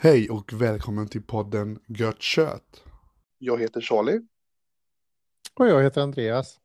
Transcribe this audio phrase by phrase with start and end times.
[0.00, 2.84] Hej och välkommen till podden Gött Kött.
[3.38, 4.20] Jag heter Charlie.
[5.54, 6.60] Och jag heter Andreas.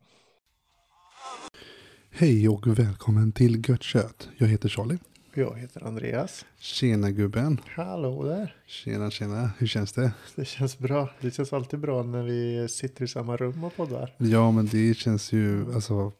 [2.09, 4.29] Hej och välkommen till Gött Kött.
[4.37, 4.97] Jag heter Charlie.
[5.35, 6.45] Jag heter Andreas.
[6.59, 7.61] Tjena gubben.
[7.75, 8.55] Hallå där.
[8.65, 9.51] Tjena tjena.
[9.57, 10.11] Hur känns det?
[10.35, 11.09] Det känns bra.
[11.21, 14.15] Det känns alltid bra när vi sitter i samma rum och poddar.
[14.17, 16.11] Ja men det känns ju alltså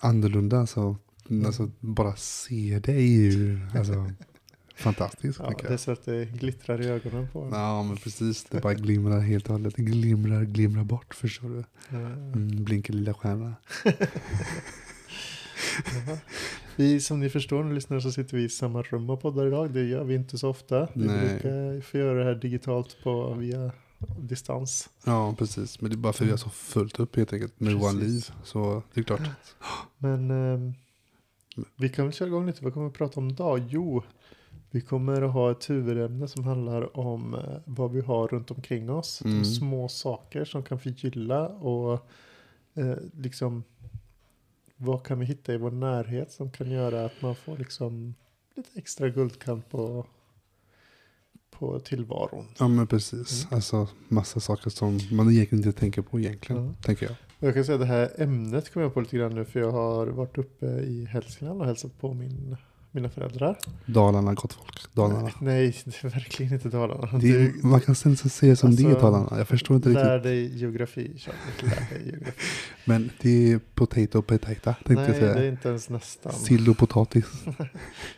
[0.00, 0.60] annorlunda.
[0.60, 0.96] Alltså,
[1.46, 4.10] alltså bara se dig är ju alltså,
[4.76, 5.38] fantastiskt.
[5.42, 7.52] Ja, det är så att det glittrar i ögonen på en.
[7.52, 8.44] Ja men precis.
[8.44, 9.76] Det bara glimrar helt och hållet.
[9.76, 11.64] Det glimrar, glimrar bort förstår du.
[11.96, 13.54] Mm, blinkar lilla stjärna.
[16.78, 19.70] Vi, som ni förstår nu lyssnare så sitter vi i samma rum och poddar idag.
[19.70, 20.88] Det gör vi inte så ofta.
[20.94, 21.18] Vi Nej.
[21.18, 23.72] brukar få göra det här digitalt på via
[24.20, 24.90] distans.
[25.04, 25.80] Ja precis.
[25.80, 27.92] Men det är bara för att vi har så fullt upp helt enkelt med våra
[27.92, 28.26] liv.
[28.44, 29.20] Så det är klart.
[29.98, 30.74] Men ehm,
[31.76, 32.64] vi kan väl köra igång lite.
[32.64, 33.62] Vad kommer vi prata om idag?
[33.68, 34.02] Jo,
[34.70, 38.90] vi kommer att ha ett huvudämne som handlar om eh, vad vi har runt omkring
[38.90, 39.22] oss.
[39.24, 39.44] Mm.
[39.44, 42.08] Små saker som kan förgylla och
[42.74, 43.64] eh, liksom
[44.78, 48.14] vad kan vi hitta i vår närhet som kan göra att man får liksom
[48.54, 50.06] lite extra guldkant på,
[51.50, 52.46] på tillvaron.
[52.58, 53.44] Ja men precis.
[53.44, 53.54] Mm.
[53.56, 56.64] Alltså massa saker som man egentligen inte tänker på egentligen.
[56.64, 56.74] Ja.
[56.82, 57.16] Tänker jag.
[57.38, 59.70] Jag kan säga att det här ämnet kommer jag på lite grann nu för jag
[59.70, 62.56] har varit uppe i Hälsingland och hälsat på min,
[62.98, 63.58] mina föräldrar.
[63.86, 64.94] Dalarna gott folk.
[64.94, 65.30] Dalarna.
[65.40, 67.18] Nej, det är verkligen inte Dalarna.
[67.18, 69.38] Det Du man kan sen det som det är Alltså, Dalarna.
[69.38, 70.22] Jag förstår inte lär riktigt.
[70.22, 71.36] dig geografi, Charlie.
[71.62, 72.32] Lär dig geografi.
[72.84, 75.48] Men det är potato potato tänkte Nej, jag det är säga.
[75.50, 76.32] inte ens nästan.
[76.32, 77.24] Sill och potatis.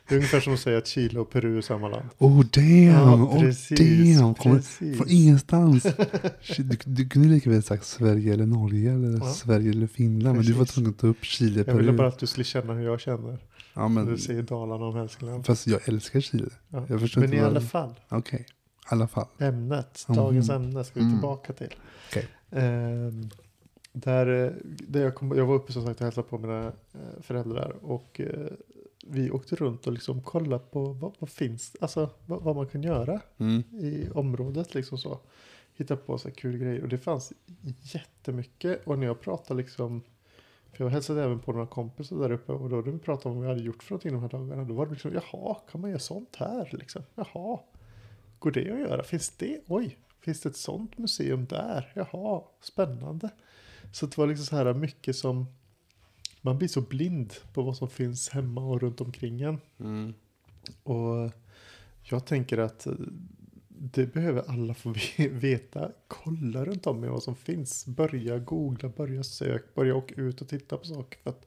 [0.09, 2.09] Det är ungefär som att säga att Chile och Peru är samma land.
[2.19, 2.87] Oh damn!
[2.87, 3.79] Ja, oh precis,
[4.19, 4.35] damn!
[4.35, 4.97] Kommer precis.
[4.97, 5.87] från ingenstans.
[6.57, 9.33] Du, du kunde lika väl sagt Sverige eller Norge eller Ja.
[9.33, 10.37] Sverige eller Finland.
[10.37, 10.75] Men du var Precis.
[10.75, 11.97] tvungen att ta upp Chile, Jag ville Peru.
[11.97, 13.39] bara att du skulle känna hur jag känner.
[13.75, 15.47] Ja, men, du säger Dalarna och Hälsingland.
[15.47, 16.51] fast jag älskar Chile.
[16.69, 16.85] Ja.
[16.89, 18.45] Jag förstår Men i alla fall, Okej, i
[18.89, 19.27] alla fall.
[19.39, 20.17] ämnet, Mhm.
[20.17, 21.15] dagens ämne ska vi Mm.
[21.17, 21.75] tillbaka till.
[22.11, 22.29] Okej.
[22.51, 23.29] Ehm,
[23.93, 24.53] där, eh,
[24.89, 28.21] där jag, kom, jag var uppe som sagt och hälsade på mina eh, föräldrar och
[28.21, 28.47] eh,
[29.07, 32.83] vi åkte runt och liksom kollade på vad, vad finns, alltså vad, vad man kan
[32.83, 33.63] göra Mm.
[33.73, 35.19] i området liksom så.
[35.77, 37.33] Hitta på så kul grejer och det fanns
[37.83, 40.03] jättemycket och när jag pratade liksom
[40.73, 43.35] för jag hälsade även på några kompisar där uppe och då när vi pratade om
[43.35, 44.65] vad vi hade gjort för någonting de här dagarna.
[44.65, 47.03] Då var det liksom jaha kan man göra sånt här liksom?
[47.15, 47.59] Jaha
[48.39, 49.03] går det att göra?
[49.03, 51.93] Finns det oj finns det ett sånt museum där?
[51.95, 53.31] Jaha spännande.
[53.93, 55.47] Så det var liksom så här mycket som
[56.41, 59.61] man blir så blind på vad som finns hemma och runt omkring en.
[59.81, 60.15] Mm.
[60.83, 61.33] och
[62.03, 62.87] jag tänker att
[63.83, 65.91] det behöver alla få ve- veta.
[66.09, 67.87] Kolla runt om med vad som finns.
[67.87, 71.19] Börja googla, börja sök, börja åka ut och titta på saker.
[71.23, 71.47] För att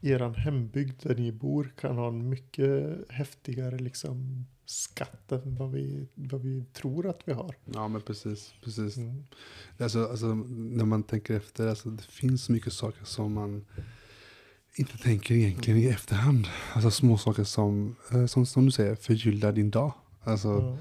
[0.00, 6.08] eran hembygd där ni bor kan ha en mycket häftigare liksom skatt än vad vi,
[6.14, 7.54] vad vi tror att vi har.
[7.74, 8.96] Ja men precis, precis.
[8.96, 9.24] Mm.
[9.78, 13.64] Alltså, alltså, när man tänker efter, alltså, det finns så mycket saker som man
[14.74, 16.46] inte tänker egentligen i efterhand.
[16.72, 19.92] Alltså små saker som, eh, som, som du säger, förgyllar din dag.
[20.24, 20.78] Alltså, Ja.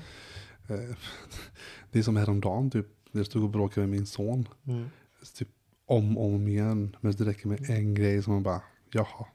[0.71, 0.95] Eh,
[1.91, 4.47] det är som häromdagen, typ, jag stod och bråkade med min son.
[4.63, 4.89] Mm.
[5.35, 5.49] Typ
[5.85, 6.95] om och om igen.
[7.01, 8.61] Men det räcker med en grej som man bara,
[8.91, 9.25] jaha,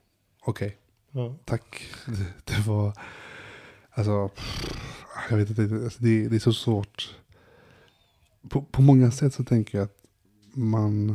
[0.45, 0.77] okej,
[1.11, 1.37] Ja.
[1.45, 1.85] tack.
[2.07, 2.99] Det, det var,
[3.91, 4.31] alltså,
[5.31, 7.17] jag vet inte, alltså, det, det är så svårt.
[8.49, 10.05] På, på många sätt så tänker jag att
[10.55, 11.11] man,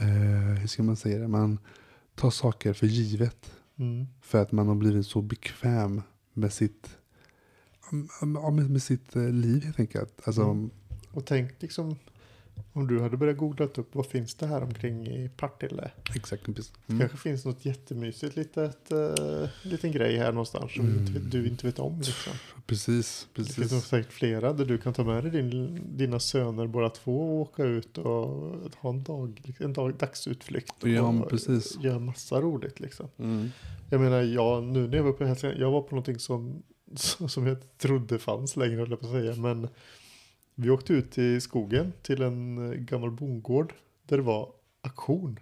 [0.00, 1.58] eh, hur ska man säga det, man
[2.14, 3.52] tar saker för givet.
[3.78, 4.06] Mm.
[4.20, 6.02] För att man har blivit så bekväm
[6.32, 6.98] med sitt,
[8.70, 10.12] med, sitt eh, liv helt enkelt.
[10.24, 10.70] Alltså, Mm.
[11.12, 11.96] Och tänk liksom
[12.72, 15.90] om du hade börjat googla upp vad finns det här omkring i Partille.
[16.14, 16.44] exakt.
[16.44, 16.72] precis.
[16.86, 17.00] Det Mm.
[17.00, 21.04] kanske finns något jättemysigt litet, uh, liten grej här någonstans som Mm.
[21.04, 21.98] du, inte, du inte vet om.
[21.98, 22.32] Liksom.
[22.66, 23.84] Precis, Det finns nog precis.
[23.84, 27.64] säkert flera där du kan ta med dig din, dina söner båda två och åka
[27.64, 28.28] ut och
[28.76, 30.82] ha en, dag, en dag, dagsutflykt.
[30.82, 31.78] Och Ja, precis.
[31.80, 33.08] göra massa roligt liksom.
[33.18, 33.48] Mm.
[33.90, 36.62] Jag menar, jag, nu när jag var på Hälsingland, jag var på någonting som,
[37.28, 39.34] som jag trodde fanns längre, höll jag på att säga.
[39.36, 39.68] Men
[40.54, 43.72] vi åkte ut i skogen till en eh, gammal bondgård
[44.06, 44.48] där det var
[44.82, 45.38] auktion.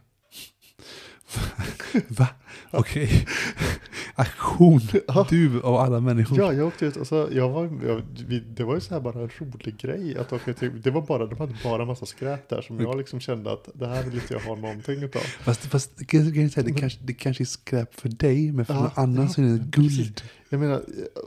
[2.08, 2.28] Va?
[2.70, 3.26] Okej.
[4.14, 4.80] Aktion.
[5.08, 5.26] Ja.
[5.30, 6.38] Du och alla människor.
[6.38, 9.00] Ja, jag åkte ut och så, jag var, jag, vi, det var ju så här
[9.00, 12.48] bara en rolig grej att åka till, det var bara, de hade bara massa skräp
[12.48, 15.20] där som jag liksom kände att det här vill inte jag ha någonting utav.
[15.20, 18.74] Fast, fast kan jag säga, det, kanske, det kanske är skräp för dig, men för
[18.74, 20.12] någon annan så är det precis.
[20.52, 20.82] Jag menar,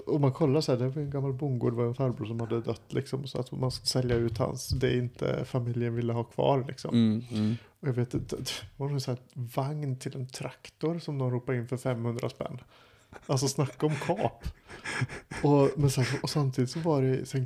[0.06, 2.40] om man kollar så här, det var en gammal bondgård, det var en farbror som
[2.40, 3.28] hade dött liksom.
[3.28, 6.94] Så att man ska sälja ut hans, det är inte familjen ville ha kvar liksom.
[6.94, 7.56] Mm, mm.
[7.80, 9.24] Och jag vet inte, det var en sån här
[9.56, 12.58] vagn till en traktor som de ropade in för 500 spänn.
[13.26, 14.44] Alltså snacka om kap.
[15.44, 17.46] Och, men sen, och samtidigt så var det sen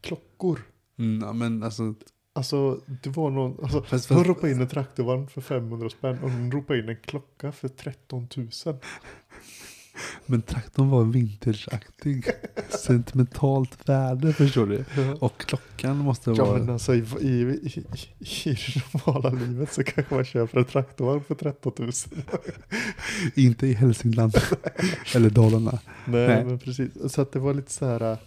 [0.00, 0.60] klockor.
[0.98, 1.94] Mm, men alltså,
[2.36, 6.30] Alltså det var någon, alltså, Fast- de ropade in en traktorvagn för 500 spänn och
[6.30, 8.48] de ropade in en klocka för 13 000.
[10.26, 12.26] Men traktorn var vintageaktig.
[12.68, 14.84] Sentimentalt värde, förstår du?
[15.20, 16.58] Och klockan måste Ja vara...
[16.58, 17.84] men alltså i, i, i,
[18.50, 18.56] i
[18.92, 21.90] normala livet så kanske man köper en traktorvagn för 13 000.
[23.34, 24.34] Inte i Hälsingland.
[25.14, 25.78] eller Dalarna.
[26.04, 26.44] Nej, Nej.
[26.44, 26.90] men precis.
[27.08, 28.18] Så att det var lite så här.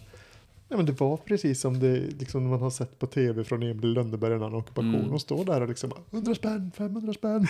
[0.68, 3.92] Ja, men det var precis som det liksom man har sett på tv från Emil
[3.92, 4.94] Lönneberg en annan ockupation.
[4.94, 5.12] Mm.
[5.12, 7.46] Och står där och liksom 100 spänn, 500 spänn.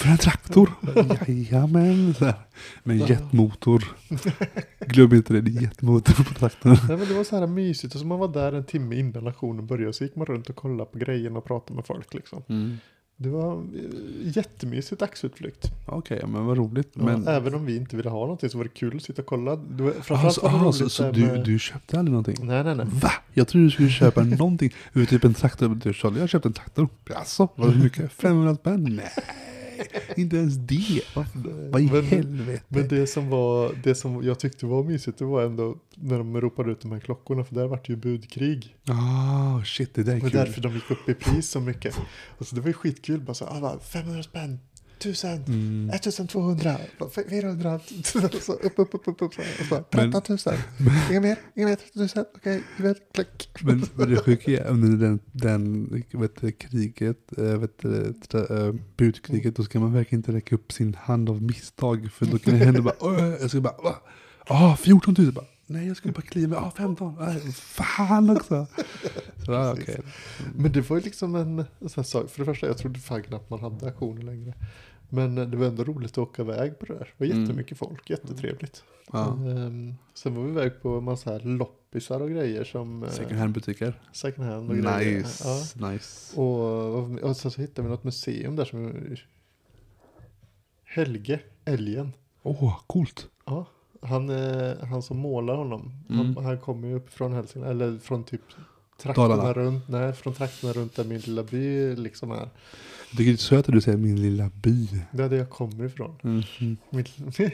[0.00, 0.70] För en traktor?
[1.28, 2.14] Jajamän.
[2.14, 2.34] så här.
[2.82, 3.84] Med en jetmotor.
[4.86, 6.76] Glöm inte det, det är jetmotor på traktorn.
[6.88, 7.94] Nej, men det var så här mysigt.
[7.94, 9.92] Och så man var där en timme innan aktionen började.
[9.92, 12.42] Så gick man runt och kollade på grejerna och pratade med folk liksom.
[12.48, 12.76] Mm.
[13.16, 15.70] Det var eh, jättemysigt dagsutflykt.
[15.86, 16.90] Okej, men vad roligt.
[16.94, 19.22] Ja, Men, Även om vi inte ville ha någonting så var det kul att sitta
[19.22, 19.56] och kolla.
[19.56, 22.46] Det var, framförallt alltså, var det roligt så, du, med- du köpte aldrig någonting?
[22.46, 22.86] Nej, nej, nej.
[22.90, 23.10] Va?
[23.32, 24.70] Jag trodde du skulle köpa någonting.
[25.08, 25.80] Typ en traktor.
[26.18, 26.88] Jag köpte en traktor.
[27.14, 28.12] Alltså, vad mycket?
[28.22, 28.84] 500 spänn?
[28.84, 29.10] Nej,
[30.16, 31.00] inte ens det.
[31.70, 32.62] Vad i Men- helvete?
[32.68, 36.40] Men det som, var, det som jag tyckte var mysigt det var ändå när de
[36.40, 38.76] ropade ut de här klockorna för där vart det ju budkrig.
[38.88, 40.38] Ah, shit, det där är Det var kul.
[40.38, 41.94] därför de gick upp i pris så mycket.
[42.38, 44.58] Och så det var ju skitkul bara så ah, va, 500 spänn,
[45.00, 45.90] 1000, Mm.
[45.90, 46.76] 1200,
[47.30, 47.80] 400,
[48.40, 49.50] så upp, upp, upp, upp, upp så här.
[49.60, 50.56] och så bara, Men- 13 000,
[51.10, 53.50] inga mer, inga mer, 13 000, okej, okay, vet, klick.
[53.62, 57.84] Men, men det sjuka är under den, den vet, kriget, äh, vet,
[58.34, 62.10] äh, budkriget, då ska man verkligen inte räcka upp sin hand av misstag.
[62.12, 63.96] För då kan det hända bara, "Åh, jag ska bara, va?
[64.46, 65.44] Ah, 14 000 bara.
[65.66, 68.66] Nej, jag skulle bara kliva, ah, 15, nej, fan också.
[69.46, 70.00] Så, ah, okej.
[70.56, 73.22] Men det var ju liksom en, en sån sak, för det första jag trodde fan
[73.22, 74.54] knappt man hade aktioner längre.
[75.10, 77.14] Men det var ändå roligt att åka iväg på det där.
[77.18, 77.42] Det var Mm.
[77.42, 78.84] jättemycket folk, jättetrevligt.
[79.12, 79.26] Ja.
[79.32, 83.38] Ehm, sen var vi iväg på en massa här loppisar och grejer som eh, Second
[83.40, 84.00] hand-butiker.
[84.12, 85.18] second hand och grejer.
[85.18, 85.44] Nice,
[85.80, 85.90] Ja.
[85.90, 86.40] nice.
[86.40, 88.92] Och, och sen så hittade vi något museum där som
[90.84, 92.12] Helge, älgen.
[92.42, 93.28] Åh, oh, coolt.
[93.46, 93.66] Ja,
[94.02, 95.92] han, eh, han som målar honom.
[96.10, 96.36] Mm.
[96.36, 98.40] Han, han kommer ju upp från Hälsingland, eller från typ
[99.02, 99.52] trakterna Dalarna.
[99.52, 102.48] runt, nej, från trakterna runt där min lilla by liksom är.
[103.10, 104.86] Jag tycker det är söt att du säger min lilla by.
[105.12, 106.16] Det är där jag kommer ifrån.
[106.22, 106.42] Mm.
[106.90, 107.04] Min,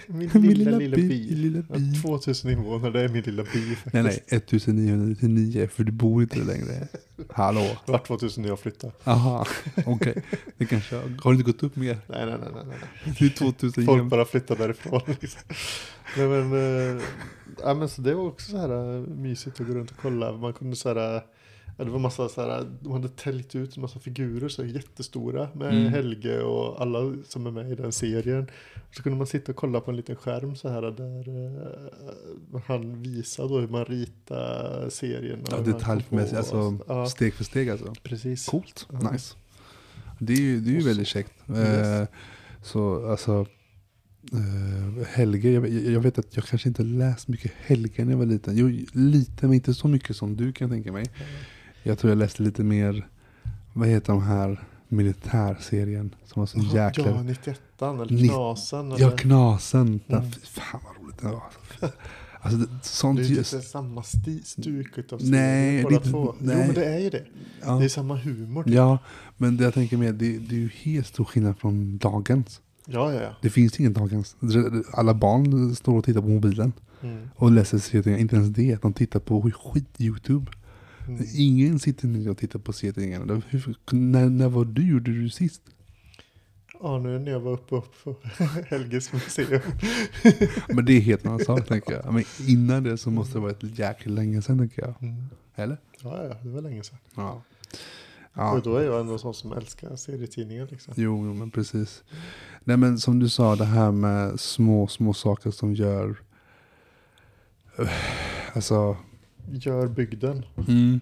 [0.09, 1.35] min, Min lilla, lilla by.
[1.35, 1.95] lilla Ja, by.
[2.03, 3.95] 2000 invånare, det är min lilla by faktiskt.
[3.95, 6.89] Nej, nej, 1999, för du bor inte där längre.
[7.31, 7.67] Hallå.
[7.87, 8.93] Det var 2000 när jag flyttade.
[9.05, 9.47] Aha,
[9.87, 10.23] okej.
[10.59, 11.99] Det kanske, har det inte gått upp mer?
[12.09, 12.65] Nej, nej, nej, nej.
[13.05, 13.15] nej.
[13.19, 15.01] Det är 2000 Folk bara flyttar därifrån.
[15.21, 15.41] Liksom.
[16.17, 17.01] Nej, men,
[17.63, 20.33] ja, men så det var också så här eh, mysigt att gå runt och kolla.
[20.33, 21.23] Man kunde så här, eh,
[21.77, 25.49] ja, det var massa så här, de hade täljt ut en massa figurer så jättestora
[25.55, 25.93] med Mm.
[25.93, 28.47] Helge och alla som är med i den serien.
[28.97, 31.29] Så kunde man sitta och kolla på en liten skärm så här där
[32.55, 35.45] eh, han visade då hur man ritar serien.
[35.51, 37.95] Ja, detaljmässigt, alltså Ja, steg för steg alltså.
[38.03, 38.47] precis.
[38.47, 39.11] Coolt, Ja.
[39.11, 39.35] nice.
[40.19, 41.33] Det är ju, det är ju väldigt käckt.
[41.51, 41.59] Yes.
[41.87, 42.07] Eh,
[42.63, 43.47] så alltså,
[44.33, 48.27] eh, Helge, jag, jag vet att jag kanske inte läst mycket Helge när jag var
[48.27, 48.57] liten.
[48.57, 51.05] Jo, lite men inte så mycket som du kan tänka mig.
[51.87, 53.09] Jag tror jag läste lite mer,
[53.73, 57.07] vad heter de här militärserien som var så Jaha, jäkla...
[57.11, 58.95] Ja, 91 eller Knasen.
[58.99, 59.11] Ja?
[59.11, 60.01] Knasen.
[60.07, 60.33] Mm.
[60.33, 61.43] Fy fan vad roligt det var.
[62.41, 63.53] Alltså det, sånt Det är ju just...
[63.53, 66.35] inte samma sti- stuk utav Nej, båda inte- två.
[66.39, 66.57] nej.
[66.59, 67.25] Jo men det är ju det.
[67.65, 67.73] Ja.
[67.73, 68.63] Det är samma humor.
[68.65, 68.75] typ.
[68.75, 68.99] Ja,
[69.37, 72.61] men det jag tänker med, det, det är ju helt stor skillnad från dagens.
[72.87, 73.23] ja, ja.
[73.23, 73.31] ja.
[73.43, 74.37] Det finns ingen dagens.
[74.93, 77.29] Alla barn står och tittar på mobilen Mm.
[77.37, 78.21] och läser serietidningar.
[78.21, 80.47] Inte ens det, de tittar på skit-youtube.
[81.09, 81.25] Mm.
[81.35, 82.73] Ingen sitter ner och tittar på.
[83.49, 85.63] Hur- När, när var du, gjorde du sist?
[86.81, 88.17] Ja, nu när jag var uppe på
[88.69, 89.61] Helges museum.
[90.69, 92.13] Men det är helt annan sak tänker jag.
[92.15, 94.95] Men innan det så måste det vara ett jäkla länge sedan tänker jag.
[95.03, 95.25] Mm.
[95.55, 95.77] Eller?
[96.03, 96.99] Ja, ja, det var länge sedan.
[97.15, 97.43] Ja.
[98.33, 100.95] Och Ja, då är jag ändå sån som älskar serietidningar liksom.
[100.97, 102.03] jo, jo men precis.
[102.65, 106.17] Nej men som du sa, det här med små, små saker som gör...
[108.55, 108.97] Alltså,
[109.51, 110.45] Gör bygden.
[110.69, 111.01] Mm.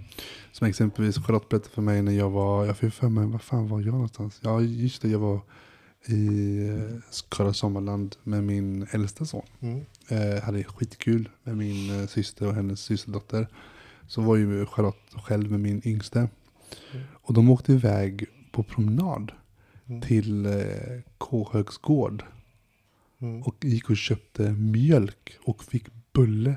[0.52, 3.68] Som exempelvis Charlotte berättade för mig när jag var, jag fick för mig, vad fan
[3.68, 4.40] var jag någonstans?
[4.42, 5.40] Ja just det, jag var
[6.06, 6.26] i
[6.68, 9.46] eh, Skara Sommarland med min äldsta son.
[9.60, 9.84] Mm.
[10.08, 13.48] Eh, hade skitkul med min eh, syster och hennes systerdotter.
[14.08, 16.18] Så var ju Charlotte själv med min yngste.
[16.18, 17.04] Mm.
[17.12, 19.32] Och de åkte iväg på promenad
[19.88, 20.00] Mm.
[20.00, 20.52] till eh,
[21.18, 22.24] Kåhögs gård.
[23.20, 23.42] Mm.
[23.42, 26.56] Och gick och köpte mjölk och fick bulle.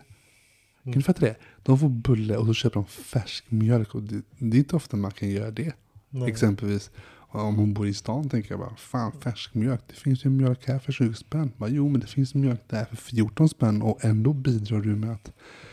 [0.94, 1.36] Kan du fatta det?
[1.64, 3.96] De får bulle och så köper de färsk mjölk.
[3.96, 5.74] Och det, det är inte ofta man kan göra det.
[6.10, 6.30] Nej.
[6.30, 6.92] Exempelvis
[7.30, 10.68] om hon bor i stan tänker jag bara, fan färsk mjölk, det finns ju mjölk
[10.68, 11.52] här för 20 spänn.
[11.58, 15.12] Bara, jo men det finns mjölk där för 14 spänn och ändå bidrar du med
[15.12, 15.32] att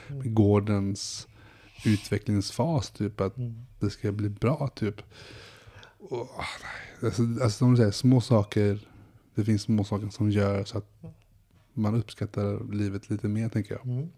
[0.08, 0.18] Mm.
[0.18, 1.28] med gårdens
[1.84, 3.66] utvecklingsfas typ att Mm.
[3.80, 4.94] det ska bli bra typ.
[5.98, 6.28] Och,
[7.02, 8.88] alltså, alltså som du säger, små saker,
[9.34, 10.90] det finns små saker som gör så att
[11.72, 13.86] man uppskattar livet lite mer tänker jag.
[13.86, 14.08] Mm.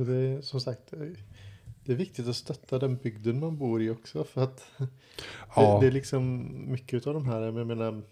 [0.00, 3.90] Och det är som sagt, det är- viktigt att stötta den bygden man bor i
[3.90, 4.24] också.
[4.24, 4.64] För att
[5.56, 5.74] Ja.
[5.74, 8.02] det, det är liksom mycket av de här, jag menar,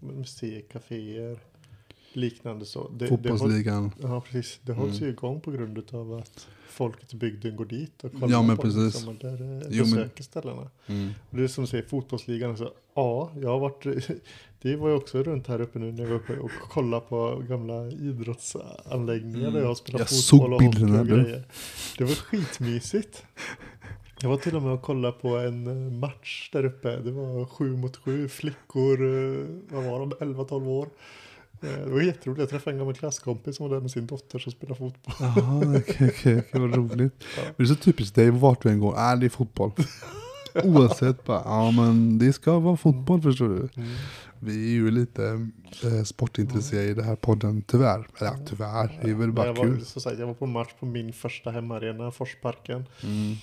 [0.00, 1.38] museer, kaféer,
[2.12, 2.88] liknande så.
[2.88, 3.90] Det, det, håll, Fotbollsligan.
[4.02, 4.60] ja, precis.
[4.62, 5.04] Det hålls Mm.
[5.04, 8.56] ju igång på grund av att folket i bygden går dit och kollar Ja, men
[8.56, 8.94] på precis.
[8.94, 10.70] Liksom, där eh, Jo, men- besöker ställena.
[10.86, 11.10] Mm.
[11.30, 12.56] Och det är som du säger, fotbollsligan.
[12.56, 14.10] Så, ja, jag har varit,
[14.62, 17.42] det var ju också runt här uppe nu när jag var uppe och kollade på
[17.48, 19.52] gamla idrottsanläggningar Mm.
[19.54, 21.44] där jag spelade Jag fotboll och hockey och grejer.
[21.98, 23.22] Det var skitmysigt.
[24.20, 26.96] Jag var till och med och kollade på en eh, match där uppe.
[26.96, 30.88] Det var sju mot sju flickor, eh, vad var de, 11-12 år.
[31.62, 32.40] Eh, Det var jätteroligt.
[32.40, 35.14] Jag träffade en gammal klasskompis som var där med sin dotter som spelar fotboll.
[35.20, 35.84] Jaha, okej,
[36.18, 37.12] okej, okej, vad roligt.
[37.36, 37.42] Ja.
[37.44, 39.70] Men det är så typiskt dig, vart du än går, äh, det är fotboll.
[40.64, 43.68] Oavsett bara, ja men det ska vara fotboll förstår du.
[44.40, 45.48] Vi är ju lite
[45.84, 48.06] eh, sportintresserade i den här podden, tyvärr.
[48.18, 49.84] Eller ja, tyvärr, det är väl bara jag var, kul.
[49.84, 52.84] så sagt, jag var på match på min första hemmaarena, Forsparken.
[53.02, 53.36] Mm.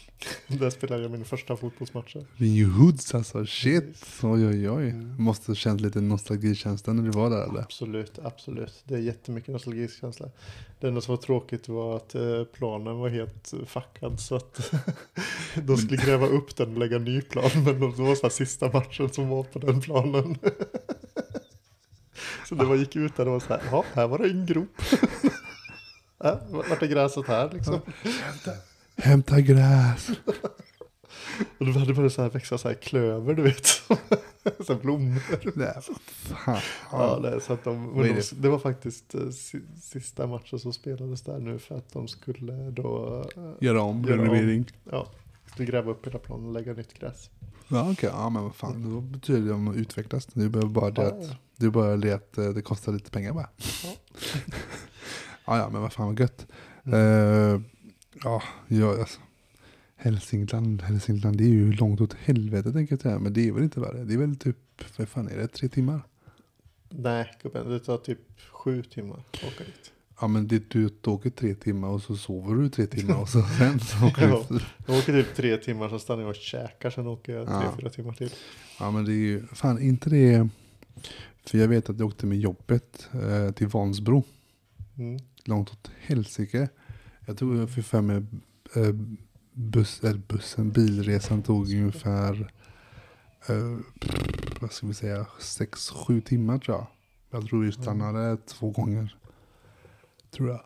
[0.59, 2.25] Där spelade jag min första fotbollsmatcher.
[2.37, 4.05] Vi är ju hoods alltså, shit.
[4.23, 4.89] Oj oj oj.
[4.89, 5.23] Mm.
[5.23, 7.59] Måste känt lite nostalgikänsla när du var där eller?
[7.59, 8.83] Absolut, absolut.
[8.83, 10.29] Det är jättemycket nostalgikänsla.
[10.79, 14.71] Det enda som var tråkigt var att eh, planen var helt fuckad så att
[15.55, 17.49] de skulle gräva upp den och lägga en ny plan.
[17.53, 20.37] Men det var så sista matchen som var på den planen.
[22.49, 24.45] Så det var gick ut där och var så här, ja, här var det en
[24.45, 24.81] grop.
[26.17, 27.81] Ja, vart är gräset här liksom?
[28.97, 30.09] Hämta gräs.
[31.57, 33.65] Och då hade börjat så här växa så här klöver, du vet.
[34.65, 35.21] så här blommor.
[35.57, 35.73] Nej,
[36.45, 36.59] fan.
[36.91, 38.13] Ja, det, så att de, det?
[38.13, 42.07] de, det var faktiskt eh, si, sista matchen som spelades där nu för att de
[42.07, 44.21] skulle då eh, Göra om, Göra om.
[44.21, 44.71] renovering.
[44.91, 45.07] ja,
[45.53, 47.29] skulle gräva upp hela planen och lägga nytt gräs.
[47.67, 50.25] Ja okej, ja men vad fan, då betyder det om att utvecklas.
[50.25, 53.49] Det är bara, bara det att, det bara det att det kostar lite pengar bara.
[53.83, 53.95] Ja.
[55.45, 56.47] ja ja, men vad fan vad gött.
[56.83, 56.99] Mm.
[56.99, 57.61] Eh,
[58.23, 59.19] ja, jag, alltså.
[59.95, 63.19] Hälsingland, Hälsingland, det är ju långt åt helvete tänker jag säga.
[63.19, 64.03] Men det är väl inte värre.
[64.03, 64.57] Det är väl typ,
[64.97, 66.01] vad fan är det, tre timmar?
[66.89, 68.19] Nej, gubben, det tar typ
[68.51, 69.91] sju timmar att åka dit.
[70.21, 73.41] Ja men det, du åker tre timmar och så sover du tre timmar och så
[73.57, 74.45] sen så åker Ja.
[74.49, 74.59] du.
[74.87, 77.73] Jag åker typ tre timmar, så stannar jag och käkar, sen åker jag tre, Ja.
[77.79, 78.29] fyra timmar till.
[78.79, 80.49] Ja men det är ju, fan inte det.
[81.45, 84.23] För jag vet att jag åkte med jobbet eh, till Vansbro.
[84.97, 85.19] Mm.
[85.45, 86.69] långt åt helsike.
[87.25, 88.17] Jag tror jag fick för mig
[88.75, 88.91] eh,
[89.53, 92.51] buss, eller bussen, bilresan tog ungefär,
[93.47, 93.77] eh,
[94.59, 96.87] vad ska vi säga, sex sju timmar tror jag.
[97.31, 99.15] Jag tror vi stannade två gånger.
[100.35, 100.59] Tror jag.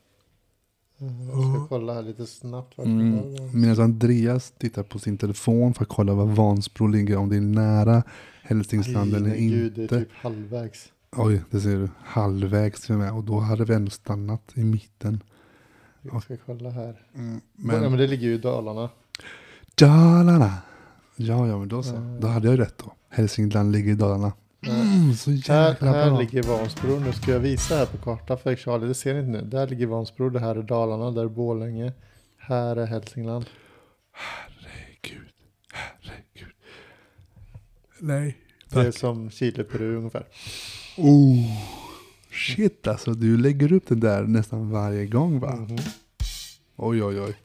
[1.02, 2.78] Mm, Jag ska kolla här lite snabbt.
[2.78, 3.22] Mm.
[3.62, 7.42] Medan Andreas tittar på sin telefon för att kolla var Vansbro ligger, om det är
[7.42, 8.04] nära
[8.42, 10.00] Hälsingland eller gud, det är inte.
[10.00, 10.92] typ halvvägs.
[11.12, 11.90] Oj, det ser du.
[12.04, 13.14] Halvvägs till och med.
[13.14, 15.24] Och då hade vi ändå stannat i mitten.
[16.02, 17.02] Jag ska kolla här.
[17.16, 18.90] Mm, Men, ja, men det ligger ju i Dalarna.
[19.76, 20.54] Dalarna.
[21.16, 22.18] Ja, ja, men då så.
[22.22, 22.94] Då hade jag ju rätt då.
[23.10, 24.32] Hälsingland ligger i Dalarna.
[24.68, 24.82] Mm.
[24.82, 26.20] Mm, så Här, jäkla här bra.
[26.20, 27.00] ligger Vansbro.
[27.00, 28.88] Nu ska jag visa här på kartan för Charlie.
[28.88, 29.50] Det ser ni inte nu.
[29.50, 30.30] Där ligger Vansbro.
[30.30, 31.12] Det här är Dalarna.
[31.12, 31.94] Där är Borlänge.
[32.38, 33.46] Här är Hälsingland.
[34.12, 35.30] Herregud.
[35.74, 36.54] Herregud.
[38.00, 38.38] Nej.
[38.70, 38.96] Det är Tack.
[38.98, 40.26] som Chile, Peru ungefär.
[40.98, 41.46] Oh.
[42.32, 45.56] Shit alltså, du lägger upp det där nästan varje gång va?
[45.56, 45.78] Mhm.
[46.76, 47.36] Oj, oj, oj.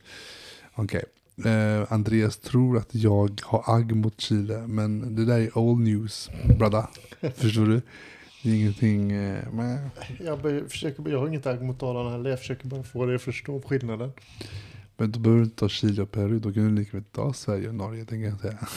[0.75, 1.05] Okej.
[1.45, 6.31] Eh, Andreas tror att jag har agg mot Chile, men det där är old news,
[6.59, 6.87] brother.
[7.37, 7.83] Förstår du?
[8.43, 9.13] Det är ingenting...
[9.13, 9.89] Eh, men,
[10.21, 12.31] Jag, bör- försöker, jag har inget agg mot Dalarna heller.
[12.31, 14.13] Jag försöker bara få dig att förstå skillnaden.
[14.97, 17.33] men då behöver du inte ta Chile och Peru, då kan du lika väl ta
[17.33, 18.59] Sverige och Norge, tänker jag säga.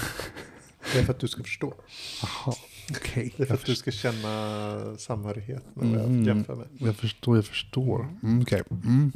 [0.93, 1.73] Det är för att du ska förstå.
[2.21, 2.55] Jaha,
[2.91, 3.33] okej.
[3.37, 6.23] Det är för att du ska känna samhörighet med vad jag Mm.
[6.25, 6.67] jämför med.
[6.77, 8.07] jag förstår, jag förstår.
[8.23, 8.61] Mm, okej.
[8.85, 9.11] Mm.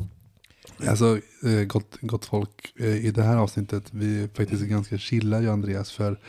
[0.88, 5.38] Alltså, eh, gott, gott folk, eh, i det här avsnittet, vi är faktiskt ganska chilla,
[5.38, 6.20] jag och Andreas, för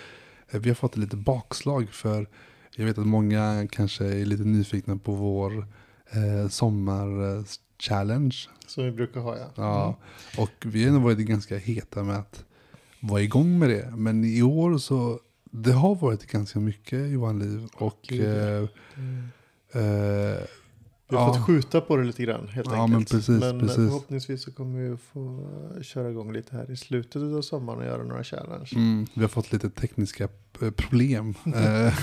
[0.50, 1.88] eh, vi har fått lite bakslag.
[1.90, 2.26] För
[2.76, 5.66] jag vet att många kanske är lite nyfikna på vår
[6.11, 8.37] eh, sommar-challenge.
[8.66, 9.50] Som vi brukar ha ja.
[9.56, 9.97] Ja,
[10.42, 12.44] och vi har nog varit ganska heta med att
[13.00, 13.92] vara igång med det.
[13.97, 17.68] Men i år så, det har varit ganska mycket i våra liv.
[17.75, 19.28] Och eh, Mm.
[19.73, 20.38] eh,
[21.12, 21.35] Vi har Ja.
[21.35, 22.92] fått skjuta på det lite grann helt Ja, enkelt.
[22.92, 23.76] men precis, men precis.
[23.76, 25.49] förhoppningsvis så kommer vi få
[25.83, 28.71] köra igång lite här i slutet av sommaren och göra några challenge.
[28.75, 30.28] Mm, vi har fått lite tekniska
[30.62, 31.35] eh, problem.
[31.47, 31.95] Eh,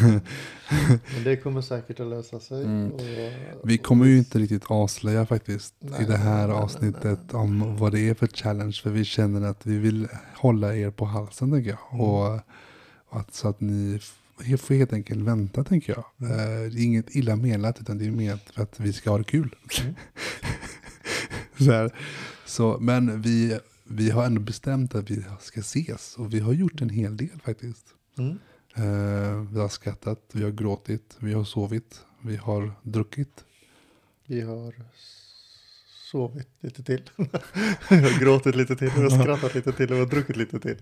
[1.15, 2.63] Men det kommer säkert att lösa sig.
[2.65, 2.91] Mm.
[2.91, 3.01] Och,
[3.63, 7.41] vi kommer ju inte riktigt avslöja faktiskt Nej, i det här nej, avsnittet nej.
[7.41, 8.73] om vad det är för challenge.
[8.83, 11.79] För vi känner att vi vill hålla er på halsen tänker jag.
[11.93, 12.05] Mm.
[12.05, 12.33] Och,
[13.09, 13.99] och att, så att ni
[14.41, 16.29] f- får helt enkelt vänta tänker jag.
[16.31, 16.37] Mm.
[16.69, 19.23] Det är inget illa menat utan det är mer för att vi ska ha det
[19.23, 19.55] kul.
[19.81, 19.95] Mm.
[21.57, 21.91] så här.
[22.45, 26.81] Så, men vi, vi har ändå bestämt att vi ska ses och vi har gjort
[26.81, 27.85] en hel del faktiskt.
[28.17, 28.37] Mm.
[28.75, 33.43] Eh, vi har skrattat, vi har gråtit, vi har sovit, vi har druckit.
[34.25, 34.73] Vi har
[36.11, 37.09] sovit lite till.
[37.89, 40.59] vi har gråtit lite till, vi har skrattat lite till och vi har druckit lite
[40.59, 40.77] till.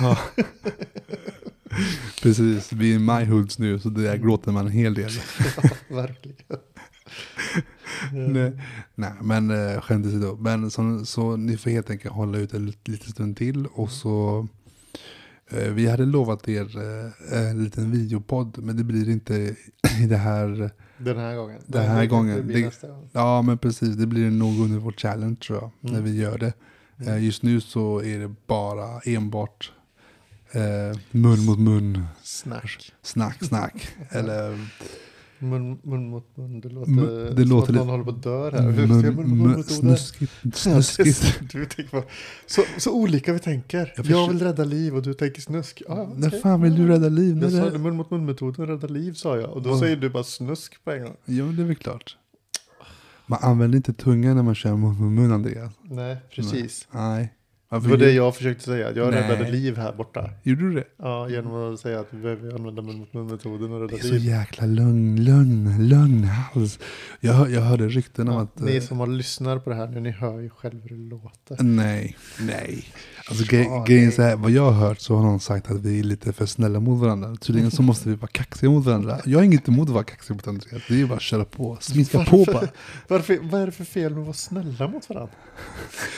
[0.00, 0.18] Ja.
[2.26, 5.10] Precis, vi är i Majhults nu så där gråter man en hel del.
[5.62, 6.36] Ja, verkligen.
[8.12, 8.52] Nej,
[8.94, 10.36] nej men äh, skämt åsido.
[10.40, 13.90] Men så, så ni får helt enkelt hålla ut en lit- liten stund till och
[13.90, 14.48] så
[15.50, 16.78] eh, vi hade lovat er
[17.32, 19.34] eh, en liten videopodd men det blir inte
[20.00, 20.70] i det här.
[20.98, 21.60] Den här gången.
[21.66, 22.46] Den här det- gången.
[22.48, 23.08] Det gång.
[23.12, 25.70] Ja men precis, det blir nog under vår challenge tror jag.
[25.82, 25.94] Mm.
[25.94, 26.52] När vi gör det.
[27.00, 27.12] Mm.
[27.14, 29.72] Eh, just nu så är det bara enbart
[30.56, 32.92] eh, mun mot mun, Snack.
[33.02, 33.88] snack snack.
[34.10, 34.58] Eller
[35.38, 36.60] Mun, mun mot mun.
[36.60, 38.70] Det låter, Mun- det som låter att någon håller på att dö här.
[38.70, 40.32] Hur mun, mun, mun, snuskigt.
[40.54, 41.40] snuskigt.
[41.52, 42.02] Du tänker
[42.46, 43.92] så, så olika vi tänker.
[43.96, 45.82] Jag Jag, vill rädda liv och du tänker snusk.
[45.88, 46.40] Ah, När okej.
[46.40, 47.36] fan vill du rädda liv?
[47.36, 47.78] När Jag sa det...
[47.78, 49.50] mun mot mun-metoden rädda liv sa jag.
[49.50, 49.78] Och då Vad?
[49.78, 51.16] säger du bara snusk på en gång.
[51.24, 52.16] Jo, det är väl klart.
[53.26, 55.72] Man använder inte tungan när man kör mun mot mun, Andreas.
[55.82, 56.88] Nej, precis.
[56.90, 57.32] Nej.
[57.68, 58.92] Det Varför var det jag försökte säga.
[58.92, 59.22] Jag Nej.
[59.22, 60.30] räddade liv här borta.
[60.42, 60.84] Gjorde du det?
[60.96, 64.08] Ja, genom att säga att vi behöver använda mun mot mun-metoden och Det rädda är
[64.08, 64.24] så liv.
[64.24, 66.78] jäkla lögn, lögn, lögnhals.
[67.20, 68.58] Jag, jag hörde rykten om Ja, att...
[68.58, 71.02] ni eh, som har lyssnat på det här nu, ni hör ju själva hur det
[71.14, 71.62] låter.
[71.62, 72.84] Nej, nej.
[73.28, 75.98] Alltså gre grejen är här, vad jag har hört så har någon sagt att vi
[75.98, 77.36] är lite för snälla mot varandra.
[77.36, 79.20] Tydligen så måste vi vara kaxiga mot varandra.
[79.24, 80.82] Jag har inget emot att vara kaxig mot Andreas.
[80.88, 82.68] Det är bara att köra på, sminka på bara.
[83.08, 85.34] Varför, vad är det för fel med att vara snälla mot varandra?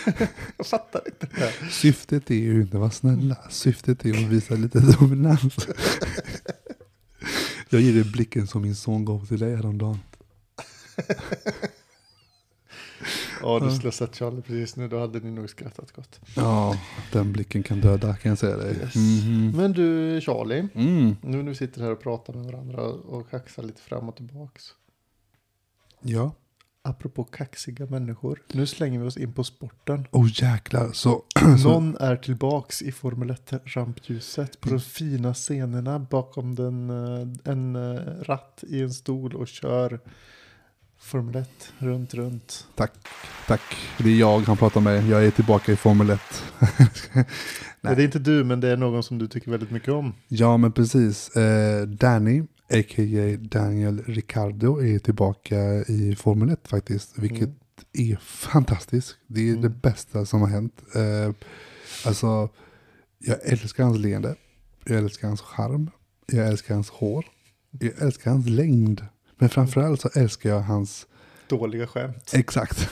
[0.57, 1.71] jag fattar inte det här.
[1.71, 3.37] Syftet är ju inte att vara snälla.
[3.51, 5.55] Syftet är att visa lite dominans.
[7.71, 9.99] Jag ger dig blicken som min son gav till dig häromdagen.
[13.43, 16.21] Ja, du skulle ha sett Charlie precis nu, då hade ni nog skrattat gott.
[16.37, 16.77] Ja,
[17.13, 18.77] den blicken kan döda kan jag säga dig.
[18.77, 18.95] Yes.
[18.95, 19.53] Mhm.
[19.57, 21.17] Men du Charlie, Mm.
[21.23, 24.65] nu när vi sitter här och pratar med varandra och kaxar lite fram och tillbaks.
[26.01, 26.33] Ja.
[26.83, 30.07] Apropå kaxiga människor, nu slänger vi oss in på sporten.
[30.13, 30.91] Oh jäklar.
[30.93, 31.23] Så,
[31.65, 38.01] Någon är tillbaks i Formel 1-rampljuset på de fina scenerna bakom den, eh, en eh,
[38.23, 40.01] ratt i en stol och kör
[41.01, 42.67] Formel 1 runt, runt.
[42.75, 42.93] tack,
[43.47, 43.61] tack.
[43.99, 45.07] Det är jag han pratar med.
[45.09, 46.21] Jag är tillbaka i Formel 1.
[47.81, 47.97] Nej.
[47.97, 50.15] Det är inte du, men det är någon som du tycker väldigt mycket om.
[50.29, 51.37] Ja, men precis.
[51.37, 53.37] Eh, Danny, a.k.a.
[53.41, 55.57] Daniel Ricardo, är tillbaka
[55.89, 57.19] i Formel 1 faktiskt.
[57.19, 57.39] Vilket
[57.95, 58.13] Mm.
[58.13, 59.17] är fantastiskt.
[59.27, 59.79] Det är det Mm.
[59.83, 60.83] bästa som har hänt.
[60.95, 61.33] Eh,
[62.07, 62.49] alltså,
[63.19, 64.35] jag älskar hans leende.
[64.85, 65.91] Jag älskar hans charm.
[66.27, 67.25] Jag älskar hans hår.
[67.81, 69.07] Jag älskar hans längd.
[69.39, 71.07] Men framförallt så älskar jag hans...
[71.49, 72.31] Dåliga skämt.
[72.35, 72.89] Exakt.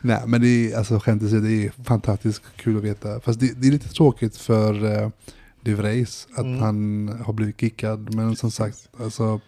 [0.00, 3.20] Nej, men det är alltså skämt åsido, det är fantastiskt kul att veta.
[3.20, 5.08] Fast det, det är lite tråkigt för uh,
[5.60, 6.58] De Vries att Mm.
[6.58, 8.14] han har blivit kickad.
[8.14, 9.40] Men som sagt, alltså,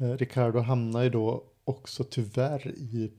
[0.00, 3.12] Eh, Ricardo hamnar ju då också tyvärr i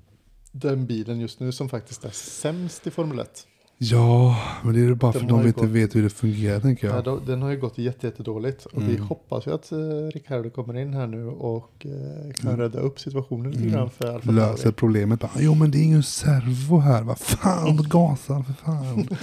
[0.52, 3.48] den bilen just nu som faktiskt är sämst i Formel 1.
[3.78, 6.60] Ja, men det är bara för Den att de inte gått- vet hur det fungerar
[6.60, 6.96] tänker Ja.
[6.96, 7.04] jag.
[7.04, 9.08] då- Den har ju gått jätte, jättedåligt och vi Mm.
[9.08, 9.78] hoppas ju att eh,
[10.14, 12.60] Ricardo kommer in här nu och eh, kan Mm.
[12.62, 13.74] rädda upp situationen lite Mm.
[13.74, 15.20] grann för Alfa Löser problemet.
[15.20, 17.04] Bara, jo, men det är ingen servo här.
[17.04, 19.08] Vad fan, gasa för fan.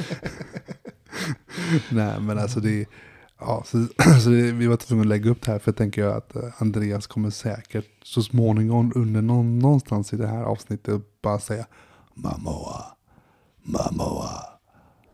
[1.91, 2.87] Nej, men alltså det
[3.45, 3.87] Ja, så,
[4.25, 6.43] så det, vi var tvungna att lägga upp det här för jag tänker att eh,
[6.59, 11.67] Andreas kommer säkert så småningom under någon, någonstans i det här avsnittet bara säga
[12.15, 12.85] Mamoa,
[13.63, 14.31] Mamoa,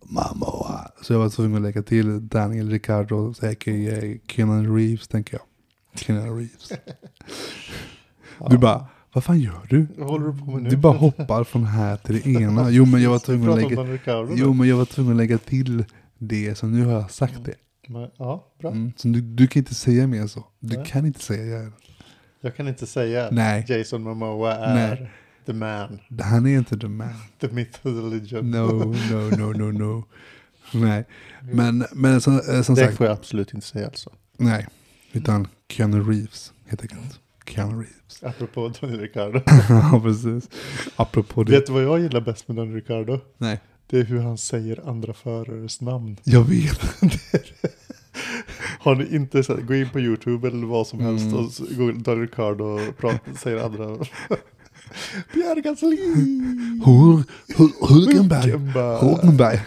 [0.03, 0.91] Mamoa.
[1.03, 4.19] Så jag var tvungen att lägga till Daniel Ricardo, a.k.a.
[4.29, 5.43] Keanu Reeves tänker jag.
[6.01, 6.71] Keanu Reeves.
[6.71, 6.77] Ja.
[8.51, 9.87] Du bara, vad fan gör du?
[9.97, 10.69] Vad håller du på med nu?
[10.71, 12.71] Du bara hoppar från här till det ena.
[12.71, 15.39] Jo men jag var tvungen att lägga, Ricardo jo, men jag var tvungen att lägga
[15.39, 15.85] till
[16.19, 17.55] det så nu har jag sagt det.
[17.89, 18.71] Men, Ja, bra.
[18.71, 18.93] Mm.
[18.97, 20.45] Så du, du kan inte säga mer så.
[20.61, 20.87] Du Nej.
[20.87, 21.73] kan inte säga.
[22.41, 23.65] Jag kan inte säga Nej.
[23.69, 25.11] Jason Momoa är Nej.
[25.49, 27.15] The man, Han är inte the man.
[27.41, 28.51] the myth, the legend.
[28.51, 28.67] No,
[29.11, 30.05] no, no, no, no.
[30.73, 31.05] Nej,
[31.53, 34.11] men, men som, eh, som det sagt, får jag absolut inte säga alltså.
[34.37, 34.67] nej.
[35.13, 37.21] Utan Keanu Reeves helt enkelt.
[37.47, 38.23] Keanu Reeves.
[38.23, 39.41] Apropå Daniel Ricciardo.
[39.69, 40.49] ja, precis.
[40.97, 41.53] Apropå det.
[41.53, 43.21] Vet du vad jag gillar bäst med Daniel Ricciardo?
[43.39, 46.17] Nej, Det är hur han säger andra förares namn.
[46.25, 46.81] jag vet.
[48.81, 51.37] Har ni inte sett, gå in på YouTube eller vad som helst Mm.
[51.45, 54.07] och så- googla Daniel Ricciardo och prata, säger andra.
[55.33, 55.97] Pierre Gasly!
[56.85, 57.25] Hur,
[57.57, 58.51] hur, Hulkenberg.
[59.01, 59.61] Hulkenberg.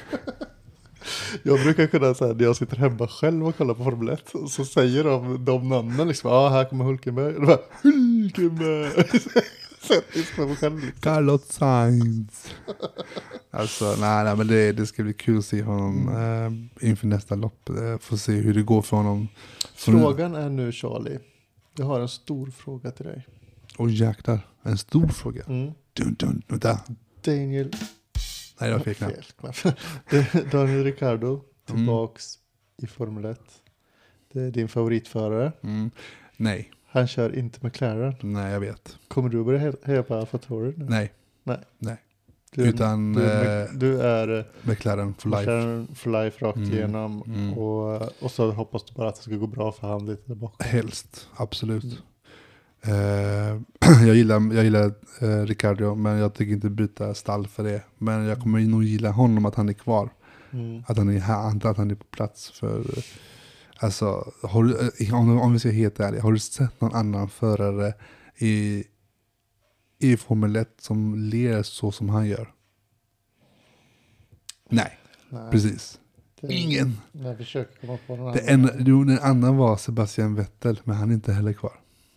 [1.43, 4.65] Jag brukar kunna säga när jag sitter hemma själv och kollar på Formel 1 så
[4.65, 7.35] säger de de namnen liksom, ja ah, här kommer Hulkenberg.
[7.35, 8.91] Och då bara, Hulkenberg!
[10.99, 12.47] Carlos Sainz.
[13.51, 16.09] Alltså, nej, nej men det, det ska bli kul att se honom
[16.81, 17.69] eh, inför nästa lopp.
[17.69, 19.27] Eh, få se hur det går för honom.
[19.75, 21.19] Frågan är nu Charlie,
[21.77, 23.27] jag har en stor fråga till dig.
[23.77, 25.43] Och jäklar, en stor fråga.
[25.47, 25.71] Mm.
[25.93, 26.79] Dun, dun, vänta.
[27.23, 27.71] Daniel
[28.59, 28.83] Nej, det var
[29.53, 30.45] fel.
[30.51, 31.79] Daniel Ricciardo Mm.
[31.81, 32.33] tillbaks
[32.77, 33.39] i Formel 1.
[34.33, 35.51] Det är din favoritförare.
[35.63, 35.91] Mm.
[36.37, 38.15] Nej, Han kör inte McLaren.
[38.21, 38.97] nej jag vet.
[39.07, 40.85] Kommer du börja he- heja på Alfa Tauri nu?
[40.89, 41.11] Nej,
[42.51, 45.41] Du, utan, du, är eh, du är eh, McLaren for life.
[45.41, 47.23] McLaren for life rakt Mm, igenom.
[47.27, 47.53] mm.
[47.57, 50.35] Och, och så hoppas du bara att det ska gå bra för han lite där
[50.35, 50.65] bakom.
[50.69, 52.03] Helst, absolut.
[52.83, 53.65] Mm.
[53.81, 57.83] Eh, jag gillar, jag gillar eh, Ricardo, men jag tycker inte byta stall för det.
[57.97, 60.09] Men jag kommer nog gilla honom att han är kvar.
[60.51, 60.83] Mm.
[60.87, 62.51] Att han är här, att han är på plats.
[62.51, 62.85] För,
[63.77, 67.29] alltså, har du, eh, om, om vi ska helt ärliga, har du sett någon annan
[67.29, 67.93] förare
[68.37, 68.83] i,
[69.99, 72.53] i Formel 1 som ler så som han gör?
[74.69, 74.97] Nej,
[75.29, 75.99] Nej, precis.
[76.41, 76.97] det- Ingen.
[77.11, 78.69] Jag försöker komma på någon Det annan.
[78.69, 81.73] en, jo, den andra var Sebastian Vettel, men han är inte heller kvar.